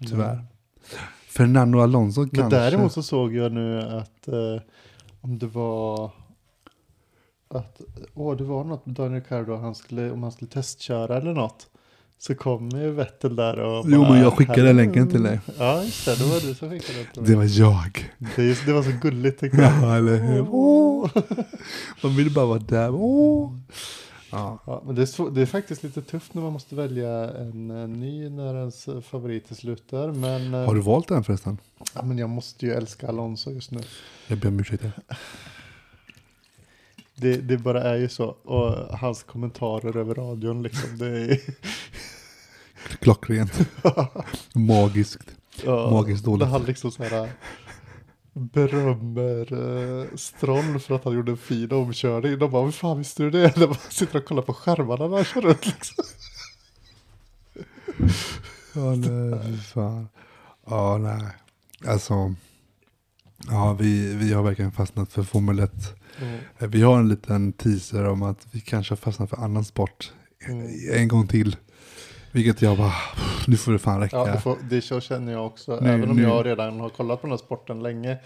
[0.09, 0.33] tyvärr.
[0.33, 0.44] Mm.
[1.29, 2.57] Fernando Alonso Men kanske.
[2.59, 4.62] däremot så såg jag nu att eh,
[5.20, 6.11] om det var
[7.49, 7.81] att
[8.14, 11.66] åh, det var något med Daniel Ricciardo han skulle, om han skulle testköra eller något.
[12.18, 15.40] Så kom ju Vettel där och Jo, bara, men jag skickade "Hello." länken till dig.
[15.59, 16.18] Ja, just det.
[16.18, 17.31] Det var du som skickade den till mig.
[17.31, 18.12] Det var jag.
[18.37, 19.73] Det, det var så gulligt tyckte jag.
[19.83, 20.47] Ja, eller hur?
[20.51, 21.11] Åh.
[22.03, 22.90] Man vill bara vara där.
[22.94, 23.53] Åh.
[24.35, 24.59] Ja.
[24.66, 27.88] Ja, men det är, det är faktiskt lite tufft när man måste välja en, eh,
[27.88, 30.12] ny när ens favorit slutar.
[30.12, 31.59] Men, eh, Har du valt den förresten?
[31.94, 33.81] ja, men jag måste ju älska Alonso just nu.
[34.27, 34.85] Jag ber om ursäkt.
[37.16, 38.25] Det, det bara är ju så.
[38.27, 40.99] Och hans kommentarer över radion liksom.
[40.99, 41.40] Det är,
[43.01, 43.59] Klockrent.
[44.55, 45.31] Magiskt.
[45.64, 46.40] ja, Magiskt dåligt.
[46.40, 47.29] Där han liksom så här
[48.35, 52.38] berömmer uh, Stroll för att han gjorde en fin omkörning.
[52.38, 53.55] De bara, hur fan visste du det?
[53.55, 56.05] De bara sitter och kollar på skärmarna när han kör runt liksom.
[58.75, 60.09] Ja, nej, fy fan.
[60.66, 61.27] Ja, nej.
[61.87, 62.35] Alltså.
[63.51, 65.73] Ja, vi, vi har verkligen fastnat för Formel 1.
[66.20, 66.38] Mm.
[66.59, 70.12] Eh, Vi har en liten teaser om att vi kanske har fastnat för annan sport
[70.49, 70.66] Mm.
[70.92, 71.57] en gång till.
[72.35, 72.92] Vilket jag bara,
[73.47, 74.16] nu får det fan räcka.
[74.16, 75.79] Ja, det, får, det så känner jag också.
[75.81, 78.18] Nu- även om nu- jag redan har kollat på den här sporten länge.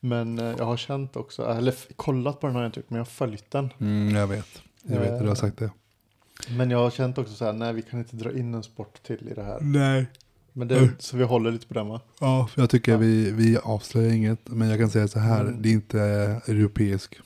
[0.00, 2.96] Men eh, jag har känt också, eller kollat på den har jag inte gjort, men
[2.96, 3.72] jag har följt den.
[3.80, 4.62] Mm, jag vet.
[4.82, 5.70] Jag vet, du har sagt det.
[6.56, 9.02] Men jag har känt också så här, nej vi kan inte dra in en sport
[9.02, 9.58] till i det här.
[9.60, 10.06] Nej.
[10.52, 10.90] Men det, Mm.
[10.98, 12.00] så vi håller lite på den va?
[12.20, 12.98] Ja, för jag tycker Ja.
[12.98, 14.38] vi, vi avslöjar inget.
[14.48, 15.62] Men jag kan säga så här, Mm.
[15.62, 16.00] det är inte
[16.46, 17.18] europeisk.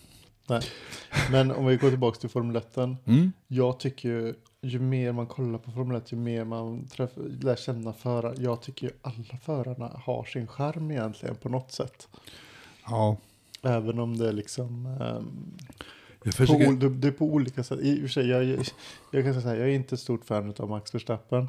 [1.30, 2.76] Men om vi går tillbaka till Formel 1.
[2.76, 3.32] Mm.
[3.48, 7.56] Jag tycker ju, ju mer man kollar på Formel 1, ju mer man träffar, lär
[7.56, 8.34] känna förare.
[8.38, 12.08] Jag tycker ju alla förarna har sin charm egentligen på något sätt.
[12.86, 13.16] Ja,
[13.62, 14.96] Även om det är liksom...
[16.22, 16.72] jag på, försöker.
[16.72, 17.80] det, det är på olika sätt.
[17.80, 18.66] I och för sig, jag, jag,
[19.10, 21.48] jag kan säga så här, jag är inte ett stort fan av Max Verstappen.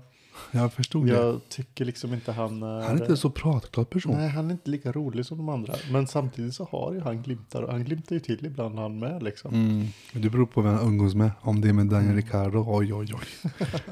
[0.52, 1.14] Jag förstod det.
[1.14, 2.82] Jag tycker liksom inte han är...
[2.82, 4.14] Han är inte en så pratglad person.
[4.18, 5.74] Nej, han är inte lika rolig som de andra.
[5.92, 7.62] Men samtidigt så har ju han glimtar.
[7.62, 9.54] och Han glimtar ju till ibland han med liksom.
[9.54, 9.88] Mm.
[10.14, 11.32] Det beror på vem han umgås med.
[11.42, 12.16] Om det är med Daniel Mm.
[12.16, 13.52] Ricciardo, oj oj oj.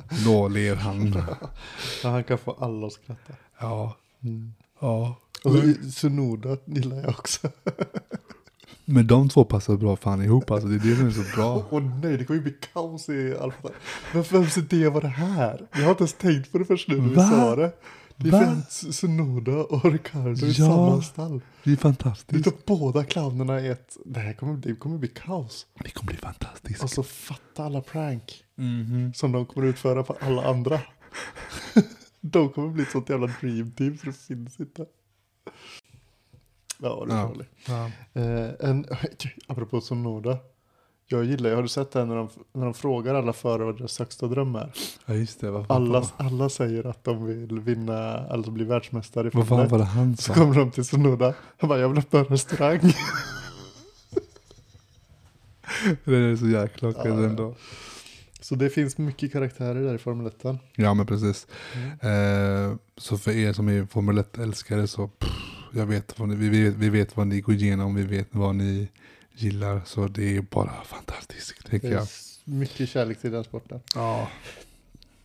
[0.26, 1.10] Då ler han.
[2.04, 3.34] Men han kan få alla att skratta.
[3.60, 4.54] Ja, Mm.
[4.80, 5.16] ja.
[5.44, 7.48] Och så, Sunoda gillar jag också.
[8.92, 10.68] Men de två passar bra fan ihop alltså.
[10.68, 11.66] Det är det som är så bra.
[11.70, 13.70] Åh nej, det kommer ju bli kaos i Alfa.
[14.14, 15.68] Men vems idé var det här?
[15.72, 17.72] Jag har inte ens tänkt på det först nu när vi sa det.
[18.16, 18.40] Det Va?
[18.46, 20.54] finns Sunoda och Ricardo i Ja.
[20.68, 21.42] samma stall.
[21.64, 22.48] Det är Det fantastiskt.
[22.48, 23.98] är båda clownerna i ett.
[24.06, 25.66] Det här kommer, det kommer bli kaos.
[25.84, 26.84] Det kommer bli fantastiskt.
[26.84, 29.14] Och så fatta alla prank Mhm.
[29.16, 30.80] som de kommer utföra på alla andra.
[32.22, 34.86] de kommer bli ett sånt jävla dream team för det finns inte.
[36.82, 37.50] Ja, det är farligt.
[37.68, 37.92] Ja.
[38.14, 38.86] Eh, en,
[39.48, 40.38] apropå Sonoda.
[41.12, 43.78] Jag gillar, har du sett det här när de, när de frågar alla förare vad
[43.78, 44.72] deras högsta dröm är?
[45.06, 45.66] ja, just det.
[45.70, 49.72] Alla, alla säger att de vill vinna, alltså bli världsmästare i vad fan 1.
[49.72, 50.34] var det han Så sa?
[50.34, 51.34] kommer de till Sonoda.
[51.58, 52.80] Han bara, jag vill öppna en restaurang.
[56.06, 57.06] Det är så jäkla ja.
[57.06, 57.56] ändå.
[58.42, 60.46] Så det finns mycket karaktärer där i Formel 1.
[60.76, 61.48] Ja, men precis.
[61.76, 62.72] Mm.
[62.72, 65.30] Eh, så för er som är Formel 1-älskare så, pff,
[65.74, 68.56] jag vet vad ni, vi, vet, vi vet vad ni går igenom, vi vet vad
[68.56, 68.88] ni
[69.36, 69.82] gillar.
[69.86, 72.08] Så det är bara fantastiskt, Det tycker är jag.
[72.44, 73.80] mycket kärlek till den sporten.
[73.96, 74.28] Ja,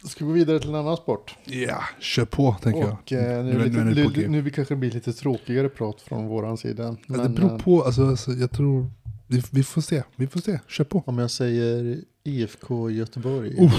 [0.04, 1.36] Ska vi gå vidare till en annan sport?
[1.44, 3.38] ja kör på, tänker Och jag.
[3.38, 6.56] eh, nu, Nu- lite, nu nu, nu, vi kanske blir lite tråkigare prat från våran
[6.56, 6.82] sida.
[6.84, 8.90] Ja, det Men, beror eh, på, alltså, alltså jag tror,
[9.26, 11.02] vi, vi får se, vi får se, kör på.
[11.06, 13.64] Om jag säger IFK Göteborg.
[13.66, 13.72] Uff.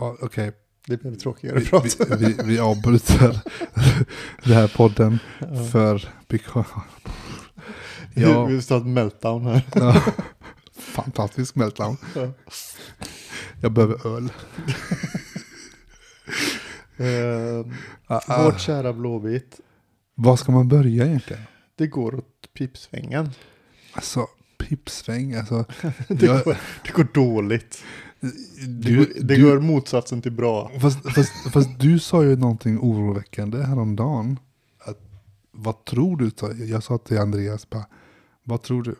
[0.00, 0.52] Ja, Okej,
[0.86, 1.96] Det blev tråkigare vi, prat.
[2.00, 3.40] vi, vi, vi avbryter
[4.44, 5.64] den här podden Ja.
[5.72, 6.08] för...
[8.14, 8.44] Ja.
[8.44, 9.62] Vi ska ha ett meltdown här.
[9.74, 10.02] Ja.
[10.78, 11.96] Fantastisk meltdown.
[12.14, 12.32] Ja.
[13.60, 14.32] Jag behöver öl.
[18.06, 18.44] Ah, ah.
[18.44, 19.60] vårt kära Blåvitt.
[20.14, 21.42] Var ska man börja egentligen?
[21.76, 23.30] Det går åt pipsvängen.
[23.92, 24.26] Alltså,
[24.58, 25.64] pipsväng, alltså.
[26.08, 27.84] Det, Jag- går, det går dåligt.
[28.22, 28.28] Det,
[28.90, 30.70] Du, går, det du, går motsatsen till bra.
[30.80, 34.38] fast, fast, fast du sa ju någonting oroväckande häromdagen.
[34.78, 34.98] Att,
[35.50, 36.30] vad tror du?
[36.36, 37.86] sa- Jag sa till Andreas bara,
[38.44, 38.94] vad tror du?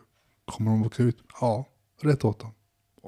[0.45, 1.17] Kommer de åka ut?
[1.41, 1.65] Ja,
[2.01, 2.51] rätt åt dem.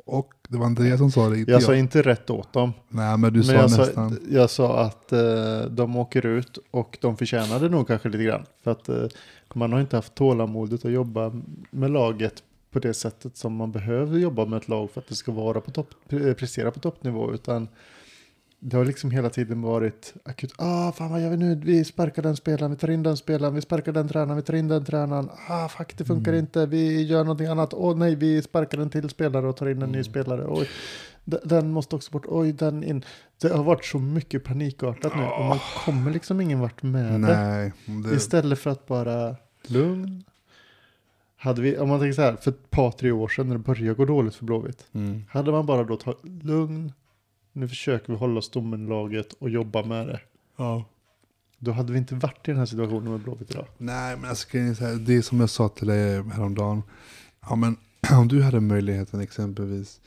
[0.05, 1.65] Och det var Andreas som sa det, inte Jag jag.
[1.65, 2.73] sa inte rätt åt dem.
[2.89, 4.17] Nej, men du sa Men jag sa, nästan.
[4.29, 8.45] jag sa att eh, de åker ut och de förtjänade nog kanske lite grann.
[8.63, 9.05] För att eh,
[9.53, 11.31] man har inte haft tålamodet att jobba
[11.71, 12.43] med laget
[12.75, 15.61] på det sättet som man behöver jobba med ett lag för att det ska vara
[15.61, 17.33] på topp, pre- prestera på toppnivå.
[17.33, 17.67] Utan
[18.59, 20.53] det har liksom hela tiden varit akut.
[20.57, 21.55] Ah, fan vad gör vi nu?
[21.55, 24.53] Vi sparkar den spelaren, vi tar in den spelaren, vi sparkar den tränaren, vi tar
[24.53, 25.29] in den tränaren.
[25.49, 26.39] Ah, fuck, det funkar Mm.
[26.45, 26.65] inte.
[26.65, 27.73] Vi gör någonting annat.
[27.73, 30.03] Åh nej, vi sparkar en till spelare och tar in en ny Mm.
[30.03, 30.45] spelare.
[30.47, 30.69] Oj,
[31.43, 32.25] den måste också bort.
[32.27, 33.05] Oj, den in.
[33.41, 37.19] Det har varit så mycket panikartat nu och man kommer liksom ingen vart med.
[37.19, 37.73] Nej,
[38.09, 39.35] det, Istället för att bara
[39.67, 40.23] lugn.
[41.37, 43.63] Hade vi, om man tänker så här, för ett par, tre år sedan när det
[43.63, 44.87] började gå dåligt för Blåvitt.
[44.93, 45.23] mm.
[45.29, 46.93] Hade man bara då tagit lugn.
[47.53, 50.19] Nu försöker vi hålla stommen i laget och jobba med det.
[50.57, 50.85] ja.
[51.59, 53.65] Då hade vi inte varit i den här situationen med Blåvitt idag.
[53.77, 54.47] Nej, men alltså,
[54.99, 56.83] det är som jag sa till dig häromdagen.
[57.49, 57.77] Ja, men
[58.19, 60.01] om du hade möjligheten exempelvis.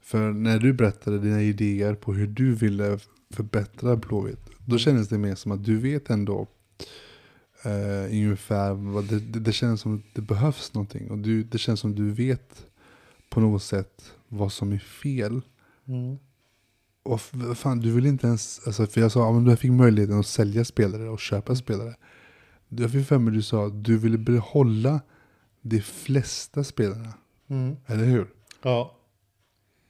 [0.00, 2.98] För när du berättade dina idéer på hur du ville
[3.30, 4.40] förbättra Blåvitt.
[4.66, 6.46] Då kändes det mer som att du vet ändå
[7.62, 11.10] eh, ungefär det, det, det känns som att det behövs någonting.
[11.10, 12.66] Och du, det känns som att du vet
[13.30, 15.40] på något sätt vad som är fel.
[15.86, 16.18] Mm.
[17.02, 17.20] Och
[17.56, 20.26] fan, du vill inte ens, alltså, för jag sa, ja, men du fick möjligheten att
[20.26, 21.94] sälja spelare och köpa spelare.
[22.68, 25.00] Jag fick för mig du sa att du ville behålla
[25.62, 27.14] de flesta spelarna,
[27.48, 27.76] Mm.
[27.86, 28.30] eller hur?
[28.62, 28.96] Ja.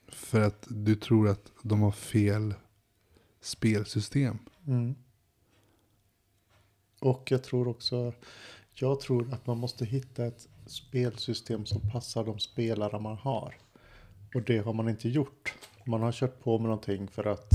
[0.08, 2.54] För att du tror att de har fel
[3.40, 4.38] spelsystem.
[4.66, 4.94] Mm.
[7.00, 8.12] Och jag tror också,
[8.74, 13.54] jag tror att man måste hitta ett spelsystem som passar de spelare man har.
[14.34, 15.54] Och det har man inte gjort.
[15.86, 17.52] Man har kört på med någonting för att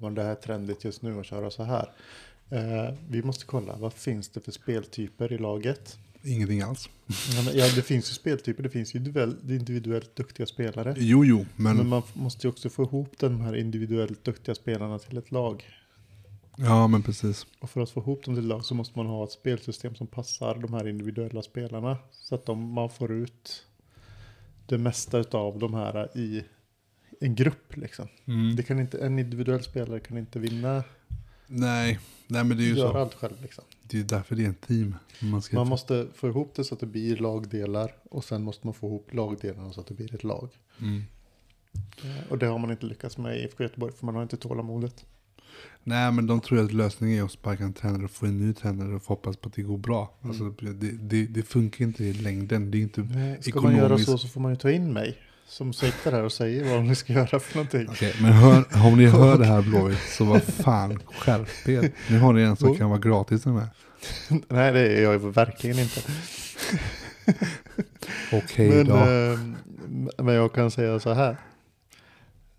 [0.00, 1.90] men det här är trendigt just nu att köra så här.
[2.50, 5.98] Eh, vi måste kolla, vad finns det för speltyper i laget?
[6.22, 6.88] Ingenting alls.
[7.54, 8.98] Ja, det finns ju speltyper, det finns ju
[9.48, 10.94] individuellt, duktiga spelare.
[10.98, 14.98] Jo, jo, men, Men man måste ju också få ihop de här individuellt duktiga spelarna
[14.98, 15.64] till ett lag.
[16.56, 17.46] Ja, men precis.
[17.60, 20.06] Och för att få ihop dem till lag så måste man ha ett spelsystem som
[20.06, 21.96] passar de här individuella spelarna.
[22.10, 23.66] Så att de, man får ut
[24.66, 26.44] det mesta av de här i
[27.20, 28.08] en grupp liksom.
[28.24, 28.56] Mm.
[28.56, 30.84] Det kan inte, en individuell spelare kan inte vinna,
[31.46, 32.98] Nej, nej, men det är ju göra så.
[32.98, 33.64] allt själv liksom.
[33.82, 34.94] Det är därför det är en team.
[35.20, 38.74] Man Man måste få ihop det så att det blir lagdelar och sen måste man
[38.74, 40.48] få ihop lagdelarna så att det blir ett lag.
[40.80, 41.02] mm.
[42.04, 44.36] Eh, Och det har man inte lyckats med i IFK Göteborg för man har inte
[44.36, 45.04] tålamodet.
[45.84, 48.52] Nej, men de tror att lösningen är att sparka en tränare och få en ny
[48.54, 50.14] tränare och få hoppas på att det går bra.
[50.22, 50.30] Mm.
[50.30, 52.70] Alltså, det, det, det funkar inte i längden.
[52.70, 53.00] Det är inte...
[53.00, 55.16] Nej, Ska man göra Ekonomiskt- så så får man ju ta in mig
[55.48, 57.86] som sitter här och säger vad ni ska göra för någonting.
[57.90, 61.90] Okej, men hör, om ni hör det här Blåvitt så vad fan, skärp er.
[62.10, 63.68] Nu har ni en som kan vara gratis med.
[64.48, 66.00] Nej, det är jag verkligen inte.
[68.32, 68.96] Okej men, då.
[68.96, 69.38] eh,
[70.24, 71.36] men jag kan säga så här.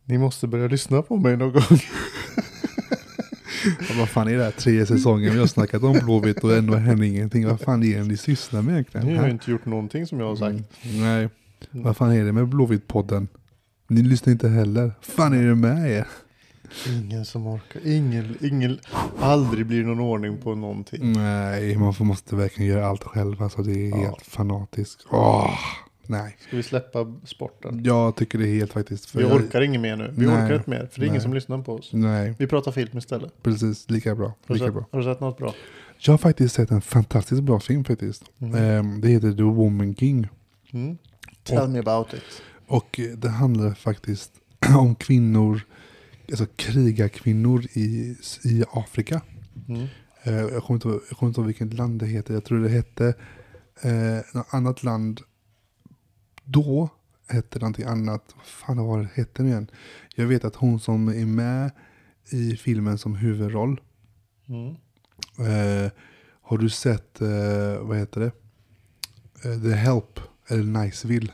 [0.06, 1.80] Ni måste börja lyssna på mig någon gång.
[3.98, 4.52] Vad fan är det här?
[4.52, 7.48] Tre säsonger vi har snackat om Blåvitt och ändå händer ingenting.
[7.48, 9.08] Vad fan är det ni sysslar med egentligen?
[9.08, 10.56] Ni har ju inte gjort någonting som jag har sagt.
[10.84, 11.30] Mm, nej,
[11.72, 13.28] vad fan är det med Blåvitt-podden?
[13.88, 14.92] Ni lyssnar inte heller.
[15.02, 16.08] fan är det med er?
[16.88, 17.82] Ingen som orkar.
[17.88, 18.80] Ingen, ingen,
[19.20, 21.12] aldrig blir någon ordning på någonting.
[21.14, 23.44] Nej, man måste verkligen göra allt själv.
[23.44, 23.98] Alltså det är Ja.
[23.98, 25.06] helt fanatiskt.
[25.10, 25.50] Åh,
[26.12, 26.38] nej.
[26.48, 27.82] Ska vi släppa sporten?
[27.84, 29.06] Jag tycker det är helt faktiskt.
[29.06, 30.14] för Vi jag- orkar inget mer nu.
[30.18, 30.36] Vi Nej.
[30.46, 30.90] orkar inte mer.
[30.92, 31.22] För det är ingen Nej.
[31.22, 31.90] som lyssnar på oss.
[31.94, 33.44] Nej, Vi pratar film istället.
[33.44, 33.90] precis.
[33.90, 34.34] Lika bra.
[34.48, 34.86] Har Lika sett, bra.
[34.92, 35.54] har du sett något bra?
[36.00, 38.24] Jag har faktiskt sett en fantastiskt bra film faktiskt.
[38.42, 38.56] Mm.
[38.56, 40.28] Ehm, det heter The Woman King.
[40.72, 40.98] Mm.
[41.44, 42.24] Tell me about it.
[42.68, 44.32] Och eh, det handlar faktiskt
[44.78, 45.62] om kvinnor,
[46.30, 49.22] alltså krigarkvinnor i, i Afrika.
[49.68, 49.82] Mm.
[50.24, 52.34] Eh, jag, kommer inte, ihåg- jag kommer inte ihåg vilket land det heter.
[52.34, 53.14] Jag tror det hette
[53.82, 53.92] eh,
[54.34, 55.22] något annat land.
[56.52, 56.90] Då
[57.28, 58.24] hette det någonting annat.
[58.36, 59.68] Vad fan var det hette nu igen?
[60.16, 61.72] Jag vet att hon som är med
[62.30, 63.82] i filmen som huvudroll.
[64.48, 64.76] Mm.
[65.40, 65.92] Eh,
[66.42, 68.32] har du sett, eh, vad heter det?
[69.50, 71.34] Eh, The Help, eller Niceville.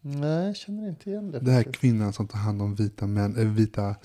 [0.00, 1.40] Nej, jag känner inte igen det.
[1.40, 1.80] Det här faktiskt.
[1.80, 3.96] kvinnan som tar hand om vita, män, äh, vita,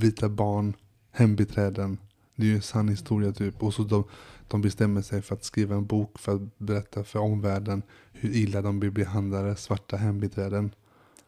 [0.00, 0.74] vita barn,
[1.12, 1.98] hembiträden.
[2.36, 3.62] Det är ju en sann historia typ.
[3.62, 4.04] Och så de,
[4.48, 8.62] de bestämmer sig för att skriva en bok för att berätta för omvärlden hur illa
[8.62, 10.74] de blir behandlade, svarta hembiträden.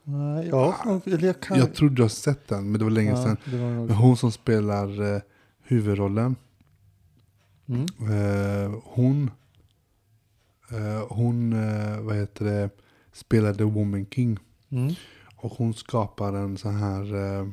[0.05, 1.59] Nej, ja, jag kan...
[1.59, 3.37] Jag trodde jag har sett den, men det var länge ja, sedan.
[3.61, 3.91] var nog...
[3.91, 5.21] Hon som spelar eh,
[5.63, 6.37] huvudrollen,
[7.71, 7.87] Mm.
[8.01, 9.31] eh, hon,
[10.71, 12.71] eh, hon, eh, vad heter det,
[13.13, 14.39] spelade Woman King.
[14.71, 14.95] Mm.
[15.37, 17.49] Och hon skapar en sån här, eh,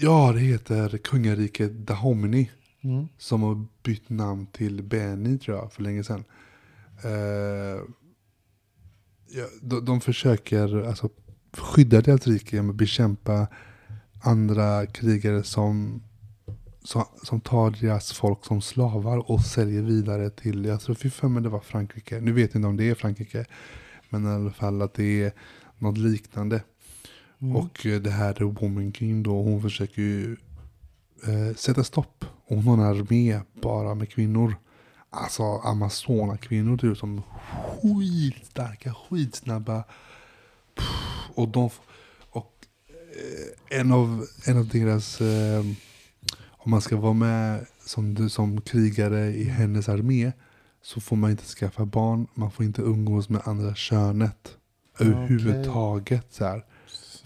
[0.00, 2.48] ja det heter kungariket Dahomey.
[2.84, 3.08] Mm.
[3.18, 6.24] Som har bytt namn till Beni tror jag för länge sedan.
[7.04, 7.80] Eh,
[9.28, 11.08] ja, de, de försöker alltså,
[11.52, 13.46] skydda deras rike genom att bekämpa
[14.22, 16.02] andra krigare som,
[16.82, 21.42] som, som tar deras folk som slavar och säljer vidare till, jag tror fy mig
[21.42, 22.20] det var Frankrike.
[22.20, 23.44] Nu vet jag inte om det är Frankrike.
[24.08, 25.32] Men i alla fall att det är
[25.78, 26.62] något liknande.
[27.42, 27.56] Mm.
[27.56, 30.36] Och eh, det här är Woman King då, hon försöker ju
[31.26, 32.24] eh, sätta stopp.
[32.46, 34.56] Och hon har en armé bara med kvinnor.
[35.10, 37.22] Alltså Amazona-kvinnor typ som
[37.52, 39.84] skitstarka, skitsnabba.
[40.74, 40.86] Pff,
[41.34, 41.70] Och de,
[42.30, 42.52] och
[43.68, 45.64] eh, en av, en av deras, eh,
[46.48, 50.32] om man ska vara med som, som krigare i hennes armé.
[50.82, 54.56] Så får man inte skaffa barn, man får inte umgås med andra könet.
[54.94, 55.06] Okej.
[55.06, 56.64] Överhuvudtaget så här.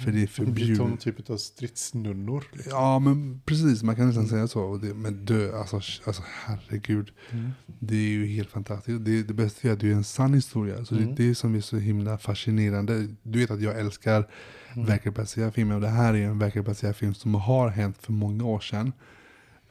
[0.05, 1.01] För det är Det blir förbjudet.
[1.01, 2.45] typ av stridsnunnor.
[2.53, 2.71] liksom.
[2.73, 4.31] Ja men precis, man kan nästan Mm.
[4.37, 4.63] säga så.
[4.63, 7.11] Och det, men dö, alltså, alltså herregud.
[7.31, 7.51] Mm.
[7.67, 9.05] Det är ju helt fantastiskt.
[9.05, 10.85] Det, det bästa är att det är en sann historia.
[10.85, 11.15] Så Mm.
[11.15, 13.09] det är det som är så himla fascinerande.
[13.23, 14.29] Du vet att jag älskar
[14.75, 14.87] Mm.
[14.87, 15.75] verklighetsbaserade filmer.
[15.75, 18.93] Och det här är en verklighetsbaserad film som har hänt för många år sedan.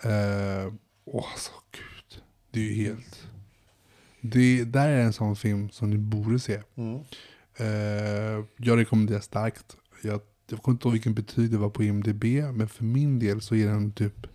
[0.06, 0.74] Uh,
[1.06, 2.22] åh, alltså gud.
[2.52, 3.28] Det är ju helt...
[4.22, 6.62] Det där är en sån film som ni borde se.
[6.76, 7.00] Mm.
[7.58, 9.78] Eh, jag rekommenderar starkt.
[10.02, 13.42] Jag, jag kommer inte ihåg vilken betyg det var på IMDB, men för min del
[13.42, 14.28] så är den typ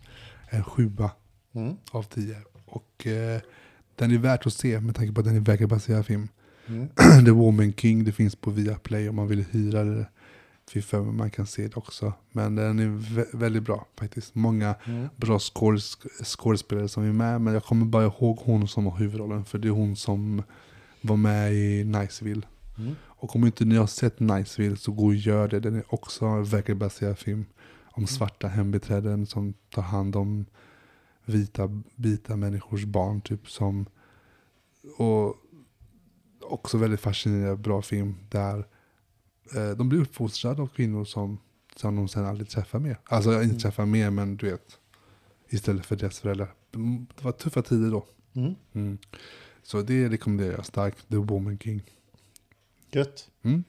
[0.49, 1.11] en sjua
[1.57, 1.75] Mm.
[1.91, 2.37] av tio.
[2.67, 3.41] Och eh,
[3.97, 6.29] den är värt att se med tanke på att den är verklighetsbaserad film.
[6.67, 6.89] Mm.
[7.25, 10.07] The Woman King, det finns på Viaplay om man vill hyra det.
[10.73, 12.13] Fy fan, man kan se det också.
[12.33, 14.35] Men den är vä- väldigt bra faktiskt.
[14.35, 15.09] Många Mm.
[15.17, 17.41] bra skådis- skådespelare som är med.
[17.41, 19.45] Men jag kommer bara ihåg hon som har huvudrollen.
[19.45, 20.43] För det är hon som
[21.01, 22.43] var med i Niceville.
[22.79, 22.95] Mm.
[23.03, 25.61] Och om inte ni har sett Niceville så gå och gör det.
[25.61, 27.45] Den är också en verklighetsbaserad film.
[27.85, 30.47] Om svarta hembiträden som tar hand om
[31.25, 33.21] vita, vita människors barn.
[33.21, 33.87] Typ som,
[34.97, 35.37] och
[36.43, 38.15] också väldigt fascinerande, bra film.
[38.31, 38.59] Där
[39.57, 41.39] eh, de blir uppfostrade av kvinnor som,
[41.77, 42.99] som de sen aldrig träffar mer.
[43.05, 43.59] Alltså inte Mm.
[43.59, 44.79] träffar mer men du vet.
[45.49, 46.55] Istället för deras föräldrar.
[46.75, 48.07] Mm, Det var tuffa tider då.
[48.35, 48.55] Mm.
[48.73, 48.99] Mm.
[49.63, 51.09] Så det rekommenderar jag starkt.
[51.09, 51.83] The Woman King.
[52.95, 53.29] Gött.
[53.43, 53.65] Mm.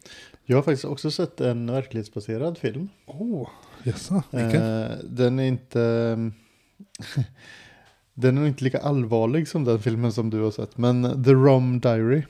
[0.46, 2.90] Jag har faktiskt också sett en verklighetsbaserad film.
[3.06, 3.50] Åh, oh,
[3.84, 4.24] jaså?
[4.32, 4.62] Vilken?
[4.84, 6.32] Eh, den är inte...
[8.14, 10.78] den är inte lika allvarlig som den filmen som du har sett.
[10.78, 12.24] Men The Rom Diary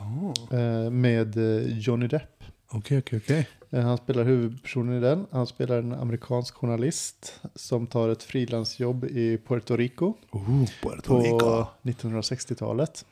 [0.00, 0.58] Oh.
[0.60, 2.44] eh, med eh, Johnny Depp.
[2.68, 3.48] Okej, okej, okej.
[3.70, 5.26] Eh, Han spelar huvudpersonen i den.
[5.30, 11.18] Han spelar en amerikansk journalist som tar ett frilansjobb i Puerto Rico Oh, Puerto på
[11.18, 11.66] Rico.
[11.82, 13.04] 1960-talet.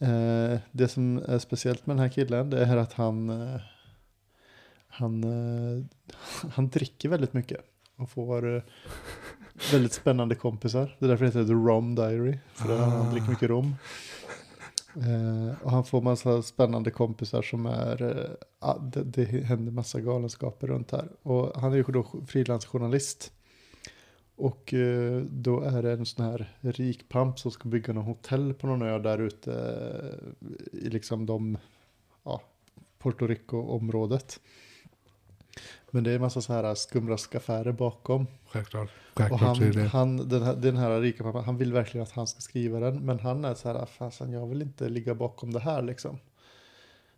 [0.00, 3.60] Eh, det som är speciellt med den här killen det är att han, eh,
[4.88, 5.84] han, eh,
[6.50, 7.60] han dricker väldigt mycket
[7.96, 8.62] och får
[9.72, 10.96] väldigt spännande kompisar.
[10.98, 12.38] Det är därför det heter The Rom Diary.
[12.54, 12.76] För Ah.
[12.84, 13.76] han dricker mycket rom.
[15.62, 18.26] Och han får massa spännande kompisar som är,
[18.58, 21.08] ah, det, det händer massa galenskaper runt här.
[21.22, 23.32] Och han är ju då frilansjournalist.
[24.40, 28.54] Och eh, då är det en sån här rik pamp som ska bygga något hotell
[28.54, 31.58] på någon ö där ute eh, i liksom de,
[32.22, 32.42] ja,
[32.98, 34.40] Puerto Rico-området.
[35.90, 38.26] Men det är en massa så här skumraskaffärer bakom.
[38.46, 38.88] Självklart.
[39.12, 39.88] Och Självklart han, är det.
[39.88, 42.98] han, den, här, den här rika pappan, han vill verkligen att han ska skriva den.
[42.98, 46.18] Men han är så här, fasen jag vill inte ligga bakom det här liksom.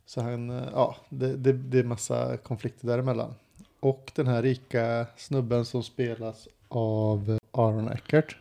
[0.07, 3.35] Så han, eh, ja, det, det, det är massa konflikter däremellan.
[3.81, 8.37] Och den här rika snubben som spelas av Aaron Eckert.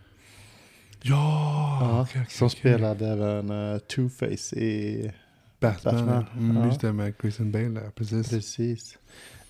[1.02, 2.60] Ja, Ja, okej, okej, som okej.
[2.60, 5.12] spelade även uh, Two-Face i
[5.60, 6.66] Batman, Batman, Mm, ja.
[6.66, 8.30] just det med Christian Bale där, precis.
[8.30, 8.98] Precis.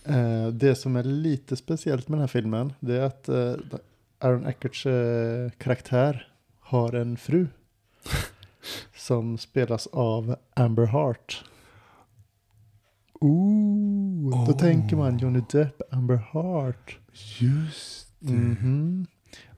[0.05, 3.53] Eh, det som är lite speciellt med den här filmen, det är att eh,
[4.19, 4.83] Aaron Eckerts
[5.57, 6.27] karaktär
[6.59, 7.47] har en fru.
[8.95, 11.43] som spelas av Amber Hart.
[13.21, 14.57] Ooh, då Oh.
[14.57, 16.97] tänker man Johnny Depp, Amber Hart.
[17.39, 18.33] Just det.
[18.33, 19.05] Mhm.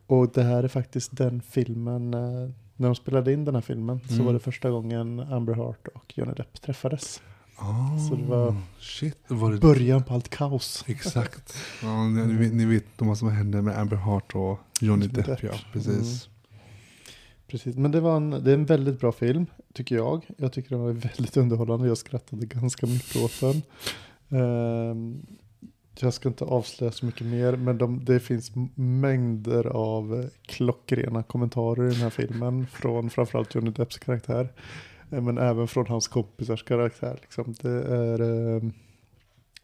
[0.08, 4.00] Och det här är faktiskt den filmen, eh, när de spelade in den här filmen
[4.08, 4.26] så Mm.
[4.26, 7.22] var det första gången Amber Hart och Johnny Depp träffades.
[7.58, 10.84] Ah, Så det var- Shit, då var det Början på allt kaos.
[10.88, 11.56] Exakt.
[11.84, 15.44] Ja, ni, ni, vet, vad som hände med Amber Hart och Johnny Depp, Depp.
[15.44, 15.54] ja.
[15.74, 16.30] Precis.
[17.48, 20.26] Precis, men det, var en, det är en väldigt bra film, tycker jag.
[20.38, 23.62] Jag tycker den var väldigt underhållande, jag skrattade ganska mycket åt den.
[24.42, 25.26] Ehm,
[26.00, 31.24] jag ska inte avslöja så mycket mer, men de, det finns mängder av eh, klockrena
[31.24, 34.54] kommentarer i den här filmen, från framförallt Johnny Depps karaktär,
[35.12, 37.18] eh, men även från hans kompisars karaktär.
[37.22, 37.56] Liksom.
[37.62, 38.74] Det är, ehm,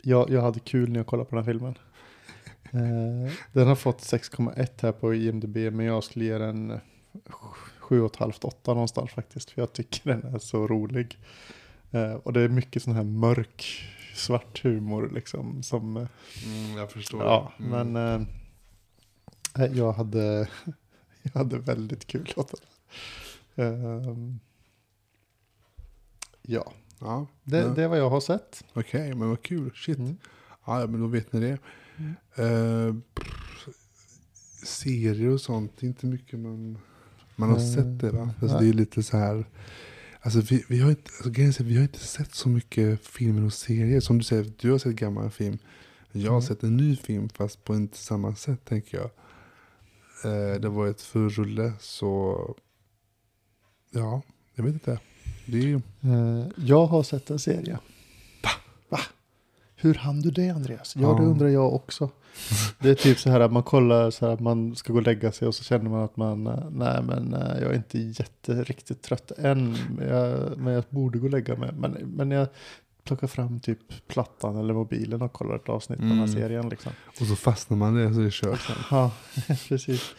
[0.02, 1.78] jag, jag hade kul när jag kollade på den här filmen.
[2.72, 6.80] Eh, den har fått 6,1 här på IMDB, men jag skulle ge den
[7.80, 9.52] 7,5-8 någonstans faktiskt.
[9.52, 11.18] För jag tycker den är så rolig.
[11.92, 13.66] Eh, och det är mycket sån här mörk,
[14.14, 15.64] svart humor liksom.
[15.64, 16.08] Som, eh,
[16.46, 17.24] Mm, jag förstår.
[17.24, 17.92] ja, Mm.
[17.94, 18.28] men
[19.56, 20.50] eh, jag, hade,
[21.22, 22.54] jag hade väldigt kul åt
[23.56, 23.66] den.
[23.66, 24.40] Ehm,
[26.42, 27.68] ja, Ja, det, ja.
[27.68, 28.64] det är vad jag har sett.
[28.74, 29.72] Okej, men vad kul.
[29.76, 29.98] Shit.
[29.98, 30.18] Mm.
[30.66, 31.58] Ja, men då vet ni det.
[32.44, 32.96] Eh,
[34.66, 36.78] serier och sånt, inte mycket man,
[37.36, 38.30] man har Eh, sett det va?
[38.42, 39.46] Alltså, det är lite så här.
[40.22, 41.12] Alltså vi, vi, har inte,
[41.46, 44.00] alltså, vi har inte sett så mycket filmer och serier.
[44.00, 45.58] Som du säger, du har sett gammal film.
[46.12, 46.42] Jag har Mm.
[46.48, 49.10] sett en ny film fast på inte samma sätt tänker jag.
[50.26, 52.38] Eh, det var ett förrulle så
[53.92, 54.22] ja,
[54.56, 55.00] jag vet inte.
[55.46, 57.80] Det är Eh, jag har sett en serie.
[58.44, 58.50] Va?
[58.90, 59.00] Va?
[59.76, 60.96] Hur hann du det Andreas?
[60.96, 61.30] Ja, det Ja.
[61.30, 62.10] undrar jag också.
[62.80, 65.06] Det är typ så här att man kollar så här att man ska gå och
[65.06, 68.00] lägga sig och så känner man att man, eh, nej men eh, jag är inte
[68.00, 69.78] jätteriktigt trött än.
[69.98, 71.70] Men jag, men jag borde gå och lägga mig.
[71.78, 72.48] Men, men jag
[73.04, 76.36] plockar fram typ plattan eller mobilen och kollar ett avsnitt av den här Mm.
[76.42, 76.92] serien liksom.
[77.22, 78.70] och så fastnar man i det så är det kört.
[78.92, 79.12] Ja,
[79.70, 80.12] precis.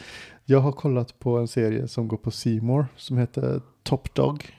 [0.44, 4.56] Jag har kollat på en serie som går på Seymour som heter Top Dog.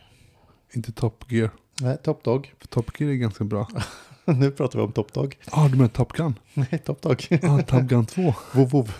[0.73, 1.49] Inte Top Gear.
[1.81, 2.53] Nej, Top Dog.
[2.59, 3.67] För Top Gear är ganska bra.
[4.39, 5.37] nu pratar vi om Top Dog.
[5.45, 6.39] Ja, ah, du menar Top Gun?
[6.53, 7.27] Nej, Top Dog.
[7.29, 8.33] Ja, ah, Top Gun 2.
[8.53, 8.91] Vov, vov.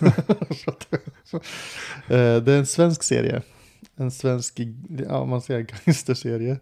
[2.08, 3.42] Eh, det är en svensk serie.
[3.96, 4.60] En svensk,
[5.08, 6.58] ja man säger gangsterserie.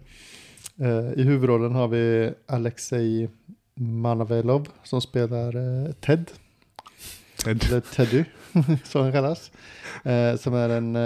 [0.80, 3.28] Eh, I huvudrollen har vi Alexej
[3.74, 6.30] Manavelov som spelar eh, Ted.
[7.46, 8.24] Eller Teddy,
[8.84, 9.50] som han kallas.
[10.38, 10.98] Som är en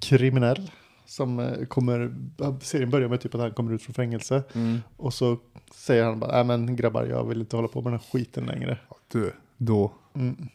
[0.00, 0.70] kriminell.
[1.12, 2.14] Som eh, kommer,
[2.60, 4.42] serien börjar med typ att han kommer ut från fängelse.
[4.54, 4.78] Mm.
[4.96, 5.38] Och så
[5.74, 8.46] säger han bara, nej men grabbar jag vill inte hålla på med den här skiten
[8.46, 8.78] längre.
[9.08, 9.92] Du, då.
[10.14, 10.48] Mm.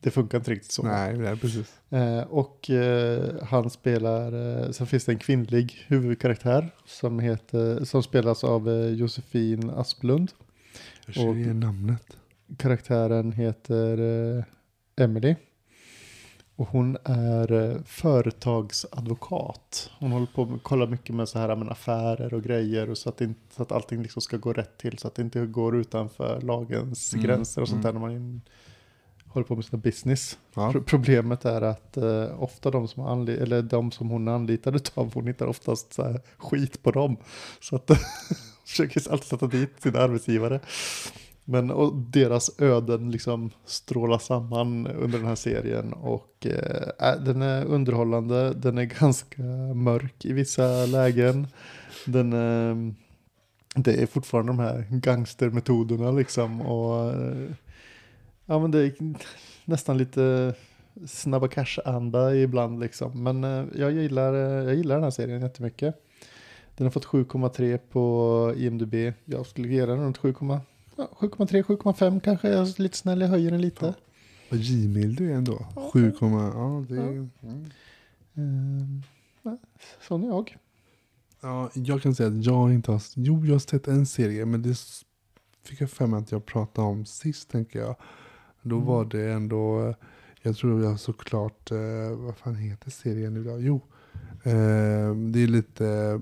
[0.00, 0.82] Det funkar inte riktigt så.
[0.82, 1.80] Nej, är precis.
[1.90, 4.32] Eh, och eh, han spelar,
[4.62, 10.32] eh, sen finns det en kvinnlig huvudkaraktär som, heter, som spelas av eh, Josefin Asplund.
[11.06, 12.16] Jag känner igen namnet.
[12.56, 13.98] Karaktären heter
[14.38, 14.44] eh,
[15.04, 15.36] Emily.
[16.56, 19.90] Och hon är eh, företagsadvokat.
[19.98, 22.90] Hon håller på med, kollar mycket med så här med affärer och grejer.
[22.90, 24.98] Och så, att inte, så att allting liksom ska gå rätt till.
[24.98, 27.94] Så att det inte går utanför lagens Mm, gränser och sånt mm.
[27.94, 28.40] där när man in,
[29.26, 30.38] håller på med sina business.
[30.54, 30.72] Ja.
[30.72, 34.76] Pro- Problemet är att eh, ofta de som, anli- eller de som hon är anlitad
[34.76, 35.98] utav, hon hittar oftast
[36.38, 37.16] skit på dem.
[37.60, 37.90] Så att
[38.66, 40.60] försöker alltid sätta dit sina arbetsgivare.
[41.44, 47.42] Men och deras öden liksom strålar samman under den här serien och eh, äh, den
[47.42, 49.42] är underhållande, den är ganska
[49.74, 51.46] mörk i vissa lägen.
[52.06, 52.94] Den, eh,
[53.74, 57.50] det är fortfarande de här gangstermetoderna liksom och eh,
[58.46, 58.92] ja men det är
[59.64, 60.54] nästan lite
[61.06, 63.22] snabba cash-anda ibland liksom.
[63.22, 65.94] Men eh, jag, gillar, eh, jag gillar den här serien jättemycket.
[66.76, 68.94] Den har fått 7,3 på IMDB.
[69.24, 70.34] Jag skulle ge den runt 7,
[70.96, 72.48] ja, 7,3, 7,5 kanske.
[72.48, 73.94] Jag är lite snäll, jag höjer den lite.
[74.50, 75.66] Vad givmild du är ändå.
[75.76, 75.90] Ja.
[75.92, 77.28] 7, ja det är...
[77.40, 77.48] Ja.
[77.48, 77.70] Mm.
[78.34, 79.02] Ehm,
[79.42, 79.58] ja,
[80.08, 80.56] sån är jag.
[81.40, 83.02] Ja, jag kan säga att jag inte har...
[83.14, 84.76] Jo, jag har sett en serie, men det
[85.64, 87.96] fick jag för mig att jag pratade om sist, tänker jag.
[88.62, 88.86] Då Mm.
[88.88, 89.88] var det ändå...
[89.88, 89.94] eh,
[90.42, 91.70] Jag tror jag såklart...
[91.70, 93.58] Eh, vad fan heter serien nu då?
[93.60, 93.80] Jo,
[94.42, 95.86] eh, det är lite...
[95.86, 96.20] eh,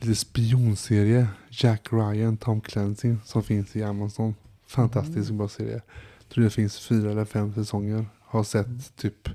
[0.00, 1.28] lite spionserie.
[1.50, 4.34] Jack Ryan, Tom Clancy, som finns i Amazon.
[4.66, 5.38] Fantastisk Mm.
[5.38, 5.82] bra serie.
[6.28, 8.06] tror det finns fyra eller fem säsonger.
[8.20, 8.80] Har sett Mm.
[8.96, 9.28] typ...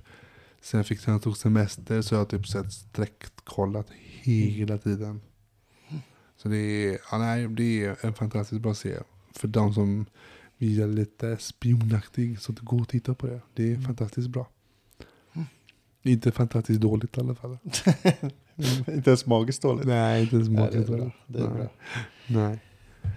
[0.62, 3.88] Sen jag fick sen jag tog semester så har jag typ sett sträckkollat
[4.22, 5.22] hela tiden.
[6.38, 9.04] Så det är, ja, nej, det är en fantastiskt bra serie.
[9.36, 10.06] För de som
[10.58, 13.42] vill lite spionaktig, så gå och titta på det.
[13.54, 13.84] Det är Mm.
[13.84, 14.48] fantastiskt bra.
[16.04, 17.58] Inte fantastiskt dåligt i alla fall.
[18.88, 19.86] Inte ens magiskt dåligt.
[19.86, 20.88] Nej, inte ens smakligt.
[20.88, 21.12] bra.
[21.28, 21.52] Det är Nej.
[21.54, 21.68] bra.
[22.28, 22.60] Nej,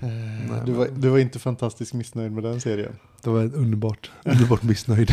[0.00, 0.08] Eh,
[0.50, 2.92] Nej, du, var, du var inte fantastiskt missnöjd med den serien.
[3.22, 5.12] det var underbart, underbart missnöjd.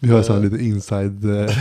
[0.00, 1.56] Vi har sån lite inside eh,